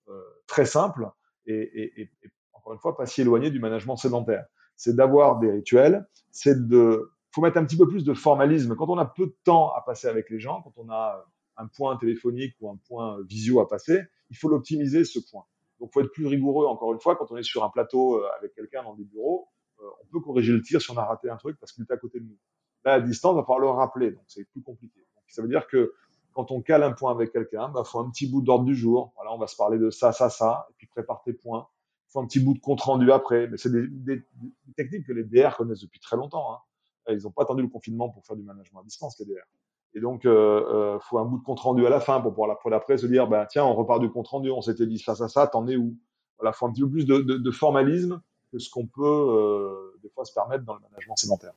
euh, 0.08 0.22
très 0.46 0.64
simples 0.64 1.08
et, 1.46 2.10
encore 2.52 2.72
une 2.72 2.80
fois, 2.80 2.96
pas 2.96 3.06
si 3.06 3.20
éloignées 3.20 3.50
du 3.50 3.60
management 3.60 3.96
sédentaire. 3.96 4.46
C'est 4.76 4.96
d'avoir 4.96 5.38
des 5.38 5.50
rituels, 5.50 6.06
c'est 6.32 6.66
de... 6.66 7.12
faut 7.30 7.40
mettre 7.40 7.56
un 7.56 7.64
petit 7.64 7.76
peu 7.76 7.86
plus 7.86 8.04
de 8.04 8.14
formalisme. 8.14 8.74
Quand 8.74 8.88
on 8.88 8.98
a 8.98 9.06
peu 9.06 9.26
de 9.26 9.36
temps 9.44 9.72
à 9.72 9.80
passer 9.80 10.08
avec 10.08 10.28
les 10.28 10.40
gens, 10.40 10.62
quand 10.62 10.72
on 10.76 10.90
a 10.90 11.24
un 11.56 11.66
point 11.68 11.96
téléphonique 11.96 12.56
ou 12.60 12.68
un 12.68 12.76
point 12.88 13.18
visio 13.22 13.60
à 13.60 13.68
passer, 13.68 14.02
il 14.30 14.36
faut 14.36 14.48
l'optimiser 14.48 15.04
ce 15.04 15.20
point. 15.30 15.44
Donc, 15.80 15.92
faut 15.92 16.00
être 16.00 16.12
plus 16.12 16.26
rigoureux. 16.26 16.66
Encore 16.66 16.92
une 16.92 17.00
fois, 17.00 17.16
quand 17.16 17.30
on 17.30 17.36
est 17.36 17.42
sur 17.42 17.64
un 17.64 17.70
plateau 17.70 18.16
euh, 18.16 18.28
avec 18.38 18.54
quelqu'un 18.54 18.82
dans 18.82 18.94
des 18.94 19.04
bureaux, 19.04 19.48
euh, 19.80 19.84
on 20.02 20.06
peut 20.06 20.20
corriger 20.20 20.52
le 20.52 20.62
tir 20.62 20.80
si 20.80 20.90
on 20.90 20.96
a 20.96 21.04
raté 21.04 21.28
un 21.28 21.36
truc 21.36 21.58
parce 21.58 21.72
qu'il 21.72 21.84
est 21.84 21.92
à 21.92 21.96
côté 21.96 22.20
de 22.20 22.24
nous. 22.24 22.38
Là, 22.84 22.94
à 22.94 23.00
distance, 23.00 23.34
il 23.34 23.36
va 23.36 23.44
falloir 23.44 23.60
le 23.60 23.68
rappeler. 23.68 24.12
Donc, 24.12 24.24
c'est 24.26 24.44
plus 24.50 24.62
compliqué. 24.62 25.00
Ça 25.28 25.42
veut 25.42 25.48
dire 25.48 25.66
que 25.66 25.94
quand 26.32 26.50
on 26.50 26.62
cale 26.62 26.82
un 26.82 26.92
point 26.92 27.10
avec 27.10 27.32
quelqu'un, 27.32 27.68
il 27.68 27.72
bah, 27.72 27.84
faut 27.84 27.98
un 27.98 28.10
petit 28.10 28.26
bout 28.30 28.42
d'ordre 28.42 28.64
du 28.64 28.74
jour. 28.74 29.12
Voilà, 29.16 29.34
on 29.34 29.38
va 29.38 29.46
se 29.46 29.56
parler 29.56 29.78
de 29.78 29.90
ça, 29.90 30.12
ça, 30.12 30.30
ça, 30.30 30.66
et 30.70 30.74
puis 30.76 30.86
prépare 30.86 31.22
tes 31.22 31.32
points. 31.32 31.68
Il 32.08 32.12
faut 32.12 32.20
un 32.20 32.26
petit 32.26 32.40
bout 32.40 32.54
de 32.54 32.60
compte 32.60 32.80
rendu 32.80 33.10
après. 33.10 33.48
Mais 33.48 33.56
c'est 33.56 33.72
des, 33.72 33.86
des, 33.88 34.22
techniques 34.76 35.06
que 35.06 35.12
les 35.12 35.24
DR 35.24 35.56
connaissent 35.56 35.80
depuis 35.80 36.00
très 36.00 36.16
longtemps. 36.16 36.52
Hein. 36.52 36.58
Ils 37.08 37.22
n'ont 37.22 37.30
pas 37.30 37.42
attendu 37.42 37.62
le 37.62 37.68
confinement 37.68 38.08
pour 38.10 38.24
faire 38.24 38.36
du 38.36 38.42
management 38.42 38.80
à 38.80 38.84
distance, 38.84 39.18
les 39.18 39.26
DR. 39.26 39.44
Et 39.96 40.00
donc, 40.00 40.26
euh, 40.26 40.30
euh, 40.30 40.98
faut 41.00 41.18
un 41.18 41.24
bout 41.24 41.38
de 41.38 41.42
compte 41.42 41.60
rendu 41.60 41.86
à 41.86 41.88
la 41.88 42.00
fin 42.00 42.20
pour 42.20 42.32
pouvoir 42.32 42.48
la 42.48 42.76
après 42.76 42.98
se 42.98 43.06
dire, 43.06 43.26
ben 43.26 43.46
tiens, 43.48 43.64
on 43.64 43.74
repart 43.74 43.98
du 43.98 44.10
compte 44.10 44.28
rendu, 44.28 44.50
on 44.50 44.60
s'était 44.60 44.86
dit 44.86 44.98
face 44.98 45.22
à 45.22 45.28
ça, 45.28 45.46
t'en 45.46 45.66
es 45.66 45.76
où? 45.76 45.96
Voilà, 46.38 46.52
faut 46.52 46.66
un 46.66 46.70
petit 46.70 46.82
peu 46.82 46.90
plus 46.90 47.06
de, 47.06 47.16
de, 47.20 47.38
de 47.38 47.50
formalisme 47.50 48.20
que 48.52 48.58
ce 48.58 48.68
qu'on 48.68 48.86
peut 48.86 49.02
euh, 49.02 49.98
des 50.02 50.10
fois 50.10 50.26
se 50.26 50.34
permettre 50.34 50.64
dans 50.64 50.74
le 50.74 50.80
management 50.80 51.16
sédentaire. 51.16 51.52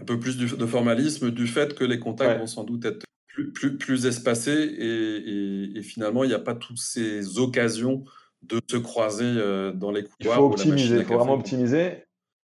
Un 0.00 0.04
peu 0.04 0.18
plus 0.18 0.36
de 0.36 0.66
formalisme 0.66 1.30
du 1.30 1.46
fait 1.46 1.74
que 1.76 1.84
les 1.84 2.00
contacts 2.00 2.40
vont 2.40 2.48
sans 2.48 2.64
doute 2.64 2.84
être 2.84 3.06
plus, 3.28 3.52
plus, 3.52 3.78
plus 3.78 4.06
espacé 4.06 4.50
et, 4.50 5.78
et, 5.78 5.82
finalement, 5.82 6.24
il 6.24 6.28
n'y 6.28 6.34
a 6.34 6.40
pas 6.40 6.54
toutes 6.54 6.78
ces 6.78 7.38
occasions 7.38 8.04
de 8.42 8.60
se 8.68 8.76
croiser 8.76 9.24
euh, 9.24 9.72
dans 9.72 9.92
les 9.92 10.02
couloirs. 10.02 10.36
Il 10.36 10.40
faut 10.40 10.46
optimiser, 10.46 10.96
il 10.96 11.04
faut 11.04 11.14
vraiment 11.16 11.34
optimiser. 11.34 12.02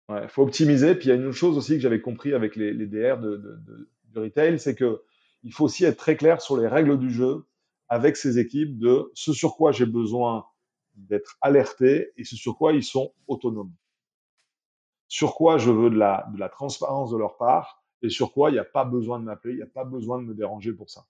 Il 0.08 0.28
faut 0.28 0.42
optimiser. 0.42 0.94
Puis 0.94 1.06
il 1.06 1.08
y 1.08 1.12
a 1.12 1.16
une 1.16 1.26
autre 1.26 1.36
chose 1.36 1.58
aussi 1.58 1.74
que 1.74 1.80
j'avais 1.80 2.00
compris 2.00 2.32
avec 2.32 2.54
les, 2.54 2.72
les 2.72 2.86
DR 2.86 3.18
de, 3.18 3.36
de, 3.36 3.58
de, 3.66 3.88
retail, 4.21 4.59
c'est 4.59 4.75
que 4.75 5.02
il 5.42 5.52
faut 5.52 5.64
aussi 5.64 5.85
être 5.85 5.99
très 5.99 6.16
clair 6.16 6.40
sur 6.40 6.56
les 6.56 6.66
règles 6.66 6.99
du 6.99 7.11
jeu 7.11 7.47
avec 7.88 8.16
ces 8.16 8.38
équipes 8.38 8.78
de 8.78 9.11
ce 9.14 9.33
sur 9.33 9.56
quoi 9.56 9.73
j'ai 9.73 9.87
besoin 9.87 10.47
d'être 10.94 11.37
alerté 11.42 12.12
et 12.16 12.25
ce 12.25 12.37
sur 12.37 12.56
quoi 12.56 12.73
ils 12.73 12.83
sont 12.83 13.12
autonomes. 13.28 13.73
Sur 15.09 15.35
quoi 15.35 15.59
je 15.59 15.71
veux 15.71 15.90
de 15.90 15.99
la, 15.99 16.49
transparence 16.50 17.11
de 17.11 17.18
leur 17.18 17.37
part 17.37 17.83
et 18.02 18.09
sur 18.09 18.33
quoi 18.33 18.50
il 18.50 18.54
n'y 18.54 18.59
a 18.59 18.64
pas 18.64 18.85
besoin 18.85 19.18
de 19.18 19.25
m'appeler, 19.25 19.54
il 19.54 19.56
n'y 19.59 19.62
a 19.62 19.66
pas 19.66 19.85
besoin 19.85 20.18
de 20.18 20.25
me 20.25 20.35
déranger 20.35 20.73
pour 20.73 20.90
ça. 20.90 21.06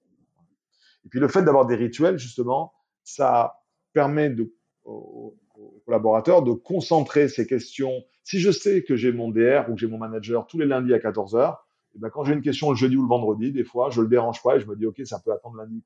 Et 1.04 1.08
puis 1.08 1.20
le 1.20 1.28
fait 1.28 1.42
d'avoir 1.42 1.66
des 1.66 1.76
rituels, 1.76 2.18
justement, 2.18 2.72
ça 3.02 3.60
permet 3.92 4.30
de, 4.30 4.52
aux, 4.84 5.36
collaborateurs 5.84 6.42
de 6.42 6.52
concentrer 6.52 7.28
ces 7.28 7.46
questions. 7.46 8.04
Si 8.22 8.40
je 8.40 8.50
sais 8.50 8.82
que 8.82 8.96
j'ai 8.96 9.12
mon 9.12 9.30
DR 9.30 9.68
ou 9.68 9.74
que 9.74 9.80
j'ai 9.80 9.86
mon 9.86 9.98
manager 9.98 10.46
tous 10.46 10.58
les 10.58 10.66
lundis 10.66 10.94
à 10.94 10.98
14h, 10.98 11.58
ben 11.98 12.10
quand 12.10 12.24
j'ai 12.24 12.32
une 12.32 12.42
question 12.42 12.70
le 12.70 12.76
jeudi 12.76 12.96
ou 12.96 13.02
le 13.02 13.08
vendredi, 13.08 13.52
des 13.52 13.64
fois, 13.64 13.90
je 13.90 14.00
le 14.00 14.08
dérange 14.08 14.42
pas 14.42 14.56
et 14.56 14.60
je 14.60 14.66
me 14.66 14.76
dis, 14.76 14.86
OK, 14.86 15.00
ça 15.04 15.20
peut 15.20 15.32
attendre 15.32 15.56
lundi. 15.56 15.82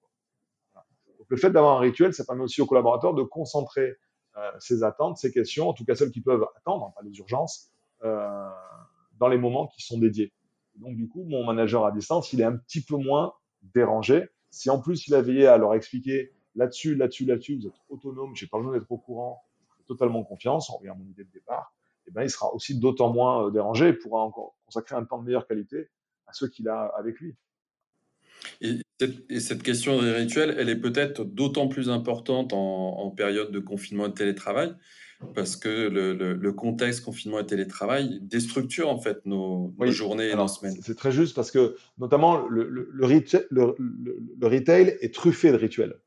Donc, 1.18 1.26
le 1.28 1.36
fait 1.36 1.50
d'avoir 1.50 1.76
un 1.76 1.80
rituel, 1.80 2.14
ça 2.14 2.24
permet 2.24 2.42
aussi 2.42 2.60
aux 2.62 2.66
collaborateurs 2.66 3.14
de 3.14 3.22
concentrer 3.22 3.96
euh, 4.36 4.50
ses 4.58 4.82
attentes, 4.84 5.18
ses 5.18 5.32
questions, 5.32 5.68
en 5.68 5.72
tout 5.72 5.84
cas 5.84 5.94
celles 5.94 6.10
qui 6.10 6.20
peuvent 6.20 6.46
attendre, 6.56 6.86
hein, 6.86 6.92
pas 6.94 7.02
les 7.02 7.16
urgences, 7.18 7.70
euh, 8.04 8.48
dans 9.18 9.28
les 9.28 9.38
moments 9.38 9.66
qui 9.66 9.82
sont 9.82 9.98
dédiés. 9.98 10.32
donc, 10.76 10.96
du 10.96 11.08
coup, 11.08 11.24
mon 11.24 11.44
manager 11.44 11.84
à 11.84 11.92
distance, 11.92 12.32
il 12.32 12.40
est 12.40 12.44
un 12.44 12.56
petit 12.56 12.82
peu 12.82 12.96
moins 12.96 13.34
dérangé. 13.74 14.28
Si 14.50 14.70
en 14.70 14.80
plus 14.80 15.08
il 15.08 15.14
a 15.14 15.20
veillé 15.20 15.46
à 15.46 15.58
leur 15.58 15.74
expliquer 15.74 16.32
là-dessus, 16.54 16.94
là-dessus, 16.94 17.24
là-dessus, 17.24 17.58
vous 17.58 17.66
êtes 17.66 17.80
autonome, 17.88 18.34
j'ai 18.34 18.46
pas 18.46 18.58
besoin 18.58 18.72
d'être 18.72 18.90
au 18.90 18.98
courant, 18.98 19.42
totalement 19.86 20.22
confiance, 20.22 20.70
on 20.70 20.76
revient 20.76 20.90
à 20.90 20.94
mon 20.94 21.04
idée 21.04 21.24
de 21.24 21.32
départ, 21.32 21.74
et 22.06 22.10
eh 22.10 22.12
ben, 22.12 22.22
il 22.22 22.30
sera 22.30 22.54
aussi 22.54 22.78
d'autant 22.78 23.12
moins 23.12 23.46
euh, 23.46 23.50
dérangé 23.50 23.88
et 23.88 23.92
pourra 23.92 24.22
encore 24.22 24.54
consacrer 24.64 24.96
un 24.96 25.04
temps 25.04 25.18
de 25.18 25.24
meilleure 25.24 25.46
qualité 25.46 25.88
à 26.28 26.32
ceux 26.32 26.48
qu'il 26.48 26.68
a 26.68 26.92
avec 26.98 27.18
lui. 27.20 27.34
Et 28.60 28.80
cette, 29.40 29.62
question 29.62 30.00
des 30.00 30.12
rituels, 30.12 30.54
elle 30.58 30.68
est 30.68 30.80
peut-être 30.80 31.24
d'autant 31.24 31.68
plus 31.68 31.90
importante 31.90 32.52
en, 32.52 33.10
période 33.10 33.50
de 33.50 33.58
confinement 33.58 34.06
et 34.06 34.10
de 34.10 34.14
télétravail, 34.14 34.74
parce 35.34 35.56
que 35.56 35.88
le, 35.88 36.52
contexte 36.52 37.04
confinement 37.04 37.40
et 37.40 37.46
télétravail 37.46 38.20
déstructure 38.22 38.88
en 38.88 38.98
fait 38.98 39.24
nos, 39.26 39.74
journées 39.86 40.30
et 40.30 40.36
nos 40.36 40.48
semaines. 40.48 40.76
C'est 40.82 40.96
très 40.96 41.12
juste 41.12 41.34
parce 41.34 41.50
que 41.50 41.76
notamment 41.98 42.46
le, 42.46 42.68
le, 42.68 44.46
retail 44.46 44.96
est 45.00 45.14
truffé 45.14 45.50
de 45.50 45.56
rituels 45.56 45.98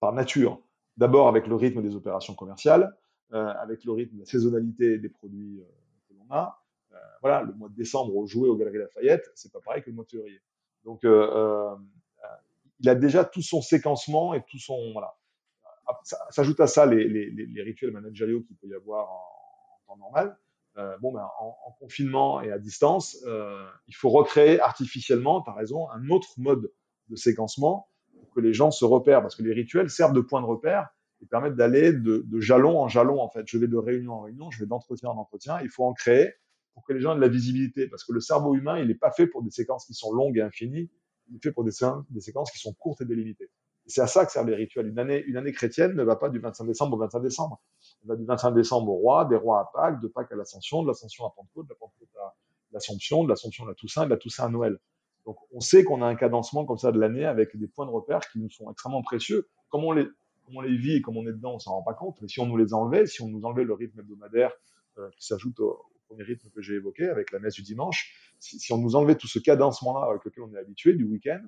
par 0.00 0.12
nature. 0.12 0.60
D'abord 0.96 1.28
avec 1.28 1.46
le 1.46 1.54
rythme 1.54 1.82
des 1.82 1.94
opérations 1.94 2.34
commerciales, 2.34 2.94
euh, 3.32 3.52
avec 3.62 3.84
le 3.84 3.92
rythme 3.92 4.16
de 4.16 4.20
la 4.20 4.26
saisonnalité 4.26 4.98
des 4.98 5.08
produits 5.08 5.60
euh, 5.60 5.64
que 6.08 6.14
l'on 6.14 6.34
a, 6.34 6.62
voilà, 7.20 7.42
le 7.42 7.52
mois 7.54 7.68
de 7.68 7.74
décembre, 7.74 8.14
au 8.16 8.26
jouer 8.26 8.48
aux 8.48 8.56
Galeries 8.56 8.78
Lafayette, 8.78 9.30
c'est 9.34 9.52
pas 9.52 9.60
pareil 9.60 9.82
que 9.82 9.90
le 9.90 9.96
mois 9.96 10.04
de 10.04 10.10
février. 10.10 10.40
Donc, 10.84 11.04
euh, 11.04 11.30
euh, 11.34 11.76
il 12.80 12.88
a 12.88 12.94
déjà 12.94 13.24
tout 13.24 13.42
son 13.42 13.60
séquencement 13.60 14.34
et 14.34 14.42
tout 14.48 14.58
son 14.58 14.92
voilà. 14.92 15.16
Ah, 15.86 15.98
s'ajoute 16.30 16.60
à 16.60 16.66
ça 16.66 16.84
les, 16.84 17.08
les, 17.08 17.30
les, 17.30 17.62
rituels 17.62 17.92
managériaux 17.92 18.42
qu'il 18.42 18.56
peut 18.56 18.68
y 18.68 18.74
avoir 18.74 19.10
en, 19.10 19.24
temps 19.86 19.96
normal. 19.96 20.36
Euh, 20.76 20.96
bon, 20.98 21.12
ben, 21.12 21.26
en, 21.40 21.56
en, 21.66 21.70
confinement 21.80 22.42
et 22.42 22.52
à 22.52 22.58
distance, 22.58 23.16
euh, 23.26 23.66
il 23.86 23.94
faut 23.94 24.10
recréer 24.10 24.60
artificiellement, 24.60 25.42
as 25.44 25.54
raison, 25.54 25.90
un 25.90 26.10
autre 26.10 26.28
mode 26.36 26.70
de 27.08 27.16
séquencement 27.16 27.88
pour 28.20 28.30
que 28.34 28.40
les 28.40 28.52
gens 28.52 28.70
se 28.70 28.84
repèrent, 28.84 29.22
parce 29.22 29.34
que 29.34 29.42
les 29.42 29.54
rituels 29.54 29.88
servent 29.88 30.12
de 30.12 30.20
point 30.20 30.42
de 30.42 30.46
repère 30.46 30.90
et 31.22 31.26
permettent 31.26 31.56
d'aller 31.56 31.92
de, 31.92 32.22
de 32.26 32.40
jalon 32.40 32.78
en 32.78 32.88
jalon. 32.88 33.20
En 33.20 33.30
fait, 33.30 33.44
je 33.46 33.56
vais 33.56 33.66
de 33.66 33.76
réunion 33.76 34.12
en 34.12 34.20
réunion, 34.20 34.50
je 34.50 34.60
vais 34.60 34.66
d'entretien 34.66 35.08
en 35.08 35.16
entretien. 35.16 35.58
Il 35.62 35.70
faut 35.70 35.84
en 35.84 35.94
créer 35.94 36.34
pour 36.78 36.86
que 36.86 36.92
les 36.92 37.00
gens 37.00 37.12
aient 37.12 37.16
de 37.16 37.20
la 37.20 37.28
visibilité. 37.28 37.88
Parce 37.88 38.04
que 38.04 38.12
le 38.12 38.20
cerveau 38.20 38.54
humain, 38.54 38.78
il 38.78 38.86
n'est 38.86 38.94
pas 38.94 39.10
fait 39.10 39.26
pour 39.26 39.42
des 39.42 39.50
séquences 39.50 39.84
qui 39.84 39.94
sont 39.94 40.12
longues 40.12 40.38
et 40.38 40.42
infinies. 40.42 40.88
Il 41.28 41.36
est 41.36 41.42
fait 41.42 41.50
pour 41.50 41.64
des, 41.64 41.72
séquences 41.72 42.52
qui 42.52 42.58
sont 42.58 42.72
courtes 42.74 43.00
et 43.00 43.04
délimitées. 43.04 43.50
C'est 43.86 44.00
à 44.00 44.06
ça 44.06 44.24
que 44.24 44.30
servent 44.30 44.48
les 44.48 44.54
rituels. 44.54 44.86
Une 44.86 44.98
année, 44.98 45.52
chrétienne 45.52 45.94
ne 45.94 46.04
va 46.04 46.14
pas 46.14 46.28
du 46.28 46.38
25 46.38 46.66
décembre 46.66 46.96
au 46.96 47.00
25 47.00 47.20
décembre. 47.20 47.60
Elle 48.02 48.08
va 48.08 48.16
du 48.16 48.24
25 48.24 48.52
décembre 48.52 48.92
au 48.92 48.96
roi, 48.96 49.24
des 49.24 49.34
rois 49.34 49.60
à 49.60 49.70
Pâques, 49.74 50.00
de 50.00 50.06
Pâques 50.06 50.30
à 50.30 50.36
l'Ascension, 50.36 50.82
de 50.82 50.88
l'Ascension 50.88 51.26
à 51.26 51.30
Pentecôte, 51.34 51.66
de 51.66 51.72
la 51.72 51.76
Pentecôte 51.76 52.08
à 52.22 52.34
l'Assomption, 52.70 53.24
de 53.24 53.28
l'Assomption 53.28 53.64
à 53.64 53.68
la 53.68 53.74
Toussaint, 53.74 54.04
de 54.04 54.10
la 54.10 54.16
Toussaint 54.16 54.44
à 54.44 54.48
Noël. 54.48 54.78
Donc, 55.26 55.36
on 55.52 55.60
sait 55.60 55.82
qu'on 55.82 56.00
a 56.02 56.06
un 56.06 56.14
cadencement 56.14 56.64
comme 56.64 56.78
ça 56.78 56.92
de 56.92 57.00
l'année 57.00 57.24
avec 57.24 57.56
des 57.56 57.66
points 57.66 57.86
de 57.86 57.90
repère 57.90 58.20
qui 58.30 58.38
nous 58.38 58.50
sont 58.50 58.70
extrêmement 58.70 59.02
précieux. 59.02 59.48
Comme 59.68 59.84
on 59.84 59.92
les, 59.92 60.06
comme 60.46 60.62
les 60.62 60.76
vit 60.76 60.96
et 60.96 61.02
comme 61.02 61.16
on 61.16 61.26
est 61.26 61.32
dedans, 61.32 61.54
on 61.54 61.58
s'en 61.58 61.72
rend 61.72 61.82
pas 61.82 61.94
compte. 61.94 62.18
Mais 62.22 62.28
si 62.28 62.40
on 62.40 62.46
nous 62.46 62.56
les 62.56 62.72
enlevait, 62.72 63.06
si 63.06 63.22
on 63.22 63.28
nous 63.28 63.44
enlevait 63.44 63.64
le 63.64 63.74
rythme 63.74 64.00
hebdomadaire 64.00 64.52
euh, 64.98 65.10
qui 65.16 65.26
s'ajoute 65.26 65.58
au, 65.60 65.84
premier 66.08 66.24
rythme 66.24 66.48
que 66.50 66.60
j'ai 66.62 66.74
évoqué 66.74 67.08
avec 67.08 67.32
la 67.32 67.38
messe 67.38 67.54
du 67.54 67.62
dimanche, 67.62 68.14
si, 68.38 68.72
on 68.72 68.78
nous 68.78 68.96
enlevait 68.96 69.16
tout 69.16 69.28
ce 69.28 69.38
cadencement-là 69.38 70.08
avec 70.10 70.24
lequel 70.24 70.44
on 70.44 70.54
est 70.54 70.58
habitué 70.58 70.94
du 70.94 71.04
week-end, 71.04 71.40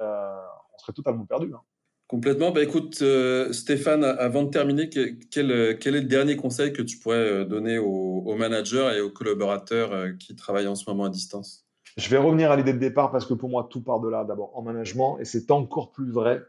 euh, 0.00 0.36
on 0.74 0.78
serait 0.78 0.92
totalement 0.92 1.26
perdu. 1.26 1.52
Hein. 1.54 1.60
Complètement. 2.08 2.52
Bah, 2.52 2.62
écoute, 2.62 2.98
euh, 3.02 3.52
Stéphane, 3.52 4.04
avant 4.04 4.44
de 4.44 4.50
terminer, 4.50 4.88
quel, 4.88 5.18
quel, 5.30 5.50
est 5.96 6.00
le 6.00 6.06
dernier 6.06 6.36
conseil 6.36 6.72
que 6.72 6.82
tu 6.82 6.98
pourrais 6.98 7.16
euh, 7.16 7.44
donner 7.44 7.78
aux, 7.78 8.34
managers 8.36 8.92
et 8.96 9.00
aux 9.00 9.10
collaborateurs 9.10 10.16
qui 10.18 10.36
travaillent 10.36 10.68
en 10.68 10.74
ce 10.74 10.88
moment 10.88 11.04
à 11.04 11.10
distance? 11.10 11.66
Je 11.96 12.08
vais 12.10 12.18
revenir 12.18 12.50
à 12.50 12.56
l'idée 12.56 12.74
de 12.74 12.78
départ 12.78 13.10
parce 13.10 13.24
que 13.24 13.34
pour 13.34 13.48
moi, 13.48 13.66
tout 13.70 13.82
part 13.82 14.00
de 14.00 14.08
là, 14.08 14.24
d'abord 14.24 14.56
en 14.56 14.62
management, 14.62 15.18
et 15.18 15.24
c'est 15.24 15.50
encore 15.50 15.92
plus 15.92 16.10
vrai 16.10 16.42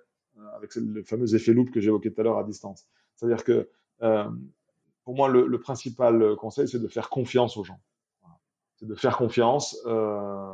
avec 0.55 0.75
le 0.75 1.03
fameux 1.03 1.33
effet 1.33 1.53
loop 1.53 1.71
que 1.71 1.79
j'évoquais 1.79 2.11
tout 2.11 2.21
à 2.21 2.23
l'heure 2.23 2.37
à 2.37 2.43
distance. 2.43 2.85
C'est-à-dire 3.15 3.43
que 3.43 3.69
pour 5.07 5.15
moi, 5.15 5.29
le, 5.29 5.57
principal 5.61 6.35
conseil, 6.35 6.67
c'est 6.67 6.81
de 6.81 6.87
faire 6.89 7.07
confiance 7.07 7.55
aux 7.55 7.63
gens. 7.63 7.79
C'est 8.75 8.85
de 8.85 8.93
faire 8.93 9.15
confiance, 9.15 9.77
euh, 9.85 10.53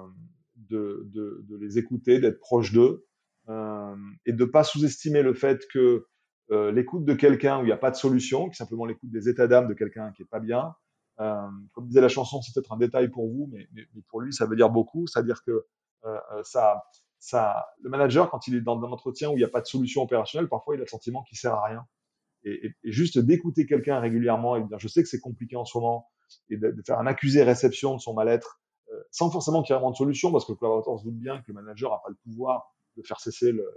de, 0.69 1.43
les 1.59 1.79
écouter, 1.79 2.19
d'être 2.19 2.39
proche 2.39 2.71
d'eux, 2.71 3.03
euh, 3.49 3.95
et 4.27 4.31
de 4.31 4.45
ne 4.45 4.47
pas 4.47 4.63
sous-estimer 4.63 5.23
le 5.23 5.33
fait 5.33 5.65
que 5.73 6.05
euh, 6.51 6.71
l'écoute 6.71 7.03
de 7.03 7.15
quelqu'un 7.15 7.57
où 7.57 7.61
il 7.63 7.65
n'y 7.65 7.71
a 7.71 7.77
pas 7.77 7.89
de 7.89 7.95
solution, 7.95 8.47
qui 8.47 8.55
simplement 8.55 8.85
l'écoute 8.85 9.09
des 9.09 9.27
états 9.27 9.47
d'âme 9.47 9.67
de 9.67 9.73
quelqu'un 9.73 10.11
qui 10.11 10.21
est 10.21 10.29
pas 10.29 10.39
bien, 10.39 10.75
comme 11.17 11.87
disait 11.87 12.01
la 12.01 12.07
chanson, 12.07 12.39
c'est 12.43 12.53
peut-être 12.53 12.73
un 12.73 12.77
détail 12.77 13.09
pour 13.09 13.27
vous, 13.27 13.49
mais, 13.51 13.67
pour 14.07 14.21
lui, 14.21 14.33
ça 14.33 14.45
veut 14.45 14.55
dire 14.55 14.69
beaucoup. 14.69 15.07
C'est-à-dire 15.07 15.41
que 15.43 15.65
le 16.03 17.89
manager, 17.89 18.29
quand 18.29 18.47
il 18.47 18.53
est 18.53 18.61
dans 18.61 18.79
un 18.83 18.91
entretien 18.91 19.29
où 19.29 19.33
il 19.33 19.37
n'y 19.37 19.45
a 19.45 19.49
pas 19.49 19.61
de 19.61 19.65
solution 19.65 20.03
opérationnelle, 20.03 20.47
parfois 20.47 20.75
il 20.75 20.77
a 20.77 20.83
le 20.83 20.87
sentiment 20.87 21.23
qu'il 21.23 21.39
sert 21.39 21.55
à 21.55 21.65
rien 21.65 21.87
et, 22.45 22.73
juste 22.83 23.19
d'écouter 23.19 23.65
quelqu'un 23.65 23.99
régulièrement 23.99 24.55
et 24.55 24.61
de 24.61 24.67
dire 24.67 24.79
je 24.79 24.87
sais 24.87 25.01
que 25.01 25.09
c'est 25.09 25.19
compliqué 25.19 25.55
en 25.55 25.65
ce 25.65 25.77
moment 25.77 26.09
et 26.49 26.57
de, 26.57 26.73
faire 26.85 26.99
un 26.99 27.07
accusé-réception 27.07 27.95
de 27.95 27.99
son 27.99 28.13
mal-être 28.13 28.61
euh, 28.91 29.01
sans 29.11 29.29
forcément 29.29 29.63
qu'il 29.63 29.73
y 29.73 29.75
ait 29.75 29.79
vraiment 29.79 29.91
de 29.91 29.95
solution 29.95 30.31
parce 30.31 30.45
que 30.45 30.51
le 30.51 30.57
collaborateur 30.57 30.99
se 30.99 31.05
doute 31.05 31.17
bien 31.17 31.39
que 31.39 31.45
le 31.47 31.53
manager 31.53 31.91
n'a 31.91 31.97
pas 31.97 32.09
le 32.09 32.17
pouvoir 32.23 32.73
de 32.97 33.03
faire 33.03 33.19
cesser 33.19 33.51
le, 33.51 33.67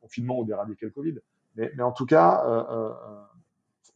confinement 0.00 0.38
ou 0.38 0.44
d'éradiquer 0.46 0.86
le 0.86 0.92
Covid. 0.92 1.14
Mais, 1.56 1.70
en 1.80 1.92
tout 1.92 2.06
cas, 2.06 2.42
euh, 2.46 2.90
euh, 2.90 2.94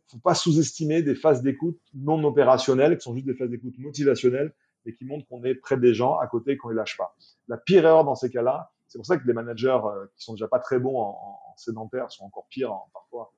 faut 0.08 0.18
pas 0.18 0.34
sous-estimer 0.34 1.02
des 1.02 1.14
phases 1.14 1.42
d'écoute 1.42 1.80
non 1.94 2.22
opérationnelles 2.24 2.98
qui 2.98 3.02
sont 3.02 3.14
juste 3.14 3.26
des 3.26 3.34
phases 3.34 3.50
d'écoute 3.50 3.78
motivationnelles 3.78 4.54
et 4.86 4.94
qui 4.94 5.04
montrent 5.04 5.26
qu'on 5.28 5.42
est 5.44 5.54
près 5.54 5.76
des 5.76 5.94
gens 5.94 6.18
à 6.18 6.26
côté 6.26 6.52
et 6.52 6.56
qu'on 6.56 6.68
les 6.68 6.76
lâche 6.76 6.96
pas. 6.96 7.16
La 7.48 7.56
pire 7.56 7.84
erreur 7.84 8.04
dans 8.04 8.14
ces 8.14 8.30
cas-là, 8.30 8.70
c'est 8.86 8.98
pour 8.98 9.06
ça 9.06 9.16
que 9.16 9.26
les 9.26 9.32
managers 9.32 9.78
euh, 9.84 10.06
qui 10.14 10.24
sont 10.24 10.34
déjà 10.34 10.48
pas 10.48 10.60
très 10.60 10.78
bons 10.78 10.98
en, 10.98 11.10
en, 11.10 11.56
sédentaire 11.56 12.10
sont 12.12 12.24
encore 12.24 12.46
pires 12.48 12.72
en, 12.72 12.88
parfois 12.92 13.32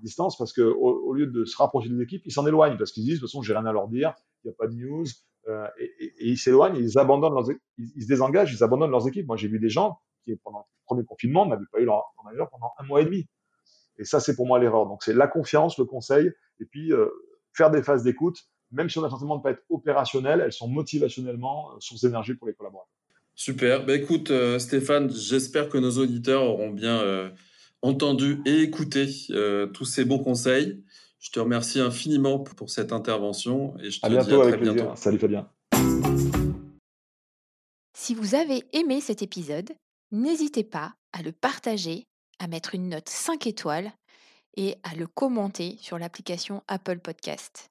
distance 0.00 0.36
parce 0.36 0.52
que 0.52 0.62
au, 0.62 1.12
lieu 1.12 1.26
de 1.26 1.44
se 1.44 1.56
rapprocher 1.56 1.88
des 1.88 2.00
équipes, 2.02 2.22
ils 2.24 2.32
s'en 2.32 2.46
éloignent 2.46 2.76
parce 2.76 2.92
qu'ils 2.92 3.04
disent 3.04 3.16
de 3.16 3.20
toute 3.20 3.30
façon 3.30 3.42
j'ai 3.42 3.52
rien 3.52 3.66
à 3.66 3.72
leur 3.72 3.88
dire, 3.88 4.14
il 4.44 4.48
n'y 4.48 4.52
a 4.52 4.56
pas 4.56 4.66
de 4.66 4.74
news 4.74 5.04
euh, 5.48 5.66
et, 5.78 6.12
ils 6.20 6.38
s'éloignent, 6.38 6.76
ils 6.76 6.98
abandonnent 6.98 7.34
ils, 7.78 8.02
se 8.02 8.08
désengagent, 8.08 8.52
ils 8.52 8.62
abandonnent 8.62 8.90
leurs 8.90 9.08
équipes. 9.08 9.26
Moi 9.26 9.36
j'ai 9.36 9.48
vu 9.48 9.58
des 9.58 9.68
gens 9.68 9.98
qui 10.24 10.34
pendant 10.36 10.58
le 10.58 10.64
premier 10.84 11.04
confinement 11.04 11.46
n'avaient 11.46 11.64
pas 11.72 11.80
eu 11.80 11.84
leur, 11.84 12.04
manager 12.24 12.50
pendant 12.50 12.72
un 12.78 12.84
mois 12.84 13.02
et 13.02 13.04
demi. 13.04 13.26
Et 13.98 14.04
ça 14.04 14.20
c'est 14.20 14.36
pour 14.36 14.46
moi 14.46 14.58
l'erreur. 14.58 14.86
Donc 14.86 15.02
c'est 15.02 15.14
la 15.14 15.26
confiance, 15.26 15.78
le 15.78 15.84
conseil 15.84 16.30
et 16.60 16.64
puis 16.64 16.92
euh, 16.92 17.08
faire 17.52 17.70
des 17.70 17.82
phases 17.82 18.02
d'écoute, 18.02 18.38
même 18.70 18.88
si 18.88 18.98
on 18.98 19.04
a 19.04 19.10
sentiment 19.10 19.36
de 19.36 19.42
pas 19.42 19.52
être 19.52 19.62
opérationnel, 19.70 20.40
elles 20.40 20.52
sont 20.52 20.68
motivationnellement 20.68 21.72
euh, 21.72 21.76
source 21.80 22.02
d'énergie 22.02 22.34
pour 22.34 22.46
les 22.46 22.54
collaborateurs. 22.54 22.92
Super. 23.34 23.86
Ben 23.86 24.02
écoute, 24.02 24.32
Stéphane, 24.58 25.10
j'espère 25.10 25.68
que 25.68 25.78
nos 25.78 25.92
auditeurs 25.92 26.42
auront 26.42 26.70
bien 26.70 27.30
entendu 27.82 28.40
et 28.46 28.62
écouté 28.62 29.08
euh, 29.30 29.66
tous 29.66 29.84
ces 29.84 30.04
bons 30.04 30.18
conseils. 30.18 30.82
Je 31.20 31.30
te 31.30 31.40
remercie 31.40 31.80
infiniment 31.80 32.38
pour 32.38 32.70
cette 32.70 32.92
intervention 32.92 33.76
et 33.78 33.90
je 33.90 34.00
te 34.00 34.06
à 34.06 34.08
bientôt, 34.08 34.42
dis 34.42 34.48
à 34.48 34.52
très 34.52 34.60
bientôt. 34.60 34.96
Salut 34.96 35.18
Fabien. 35.18 35.48
Si 37.96 38.14
vous 38.14 38.34
avez 38.34 38.64
aimé 38.72 39.00
cet 39.00 39.22
épisode, 39.22 39.70
n'hésitez 40.12 40.64
pas 40.64 40.94
à 41.12 41.22
le 41.22 41.32
partager, 41.32 42.06
à 42.38 42.46
mettre 42.46 42.74
une 42.74 42.88
note 42.88 43.08
5 43.08 43.46
étoiles 43.46 43.92
et 44.56 44.76
à 44.82 44.94
le 44.94 45.06
commenter 45.06 45.76
sur 45.80 45.98
l'application 45.98 46.62
Apple 46.68 47.00
Podcast. 47.00 47.70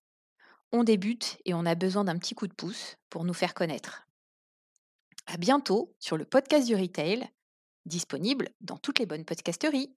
On 0.71 0.83
débute 0.83 1.37
et 1.45 1.53
on 1.53 1.65
a 1.65 1.75
besoin 1.75 2.03
d'un 2.03 2.17
petit 2.17 2.35
coup 2.35 2.47
de 2.47 2.53
pouce 2.53 2.97
pour 3.09 3.23
nous 3.23 3.33
faire 3.33 3.53
connaître. 3.53 4.07
À 5.25 5.37
bientôt 5.37 5.93
sur 5.99 6.17
le 6.17 6.25
podcast 6.25 6.67
du 6.67 6.75
retail 6.75 7.27
disponible 7.87 8.49
dans 8.61 8.77
toutes 8.77 8.99
les 8.99 9.05
bonnes 9.05 9.25
podcasteries. 9.25 9.89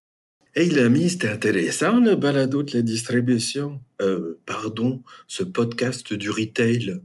Hey 0.54 0.70
l'ami, 0.70 1.10
c'était 1.10 1.28
intéressant 1.28 2.00
le 2.00 2.16
balado 2.16 2.62
de 2.62 2.72
la 2.74 2.82
distribution. 2.82 3.80
Euh, 4.00 4.40
pardon, 4.46 5.02
ce 5.28 5.44
podcast 5.44 6.12
du 6.12 6.30
retail. 6.30 7.00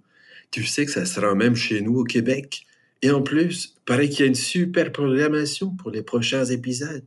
Tu 0.50 0.66
sais 0.66 0.86
que 0.86 0.92
ça 0.92 1.06
sera 1.06 1.36
même 1.36 1.56
chez 1.56 1.82
nous 1.82 2.00
au 2.00 2.04
Québec. 2.04 2.66
Et 3.02 3.12
en 3.12 3.22
plus, 3.22 3.76
paraît 3.86 4.10
qu'il 4.10 4.22
y 4.22 4.24
a 4.24 4.26
une 4.28 4.36
super 4.36 4.92
programmation 4.92 5.76
pour 5.76 5.92
les 5.92 6.02
prochains 6.02 6.46
épisodes. 6.46 7.06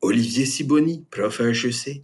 Olivier 0.00 0.46
Siboni, 0.46 1.04
prof 1.10 1.40
à 1.40 1.50
HEC. 1.50 2.02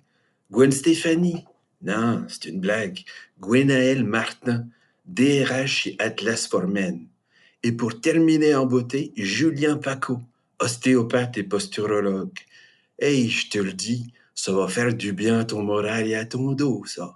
Gwen 0.50 0.72
Stéphanie. 0.72 1.44
Non, 1.80 2.24
c'est 2.28 2.46
une 2.46 2.60
blague. 2.60 3.00
Gwenaël 3.40 4.04
Martin, 4.04 4.66
DRH 5.06 5.66
chez 5.66 5.96
Atlas 5.98 6.46
Formen. 6.46 7.06
Et 7.62 7.72
pour 7.72 8.00
terminer 8.00 8.54
en 8.54 8.66
beauté, 8.66 9.12
Julien 9.16 9.76
Paco, 9.76 10.20
ostéopathe 10.60 11.38
et 11.38 11.42
posturologue. 11.42 12.38
Hey, 12.98 13.28
je 13.28 13.48
te 13.48 13.58
le 13.58 13.72
dis, 13.72 14.12
ça 14.34 14.52
va 14.52 14.68
faire 14.68 14.94
du 14.94 15.12
bien 15.12 15.40
à 15.40 15.44
ton 15.44 15.62
moral 15.62 16.06
et 16.06 16.14
à 16.14 16.26
ton 16.26 16.52
dos, 16.52 16.84
ça. 16.86 17.14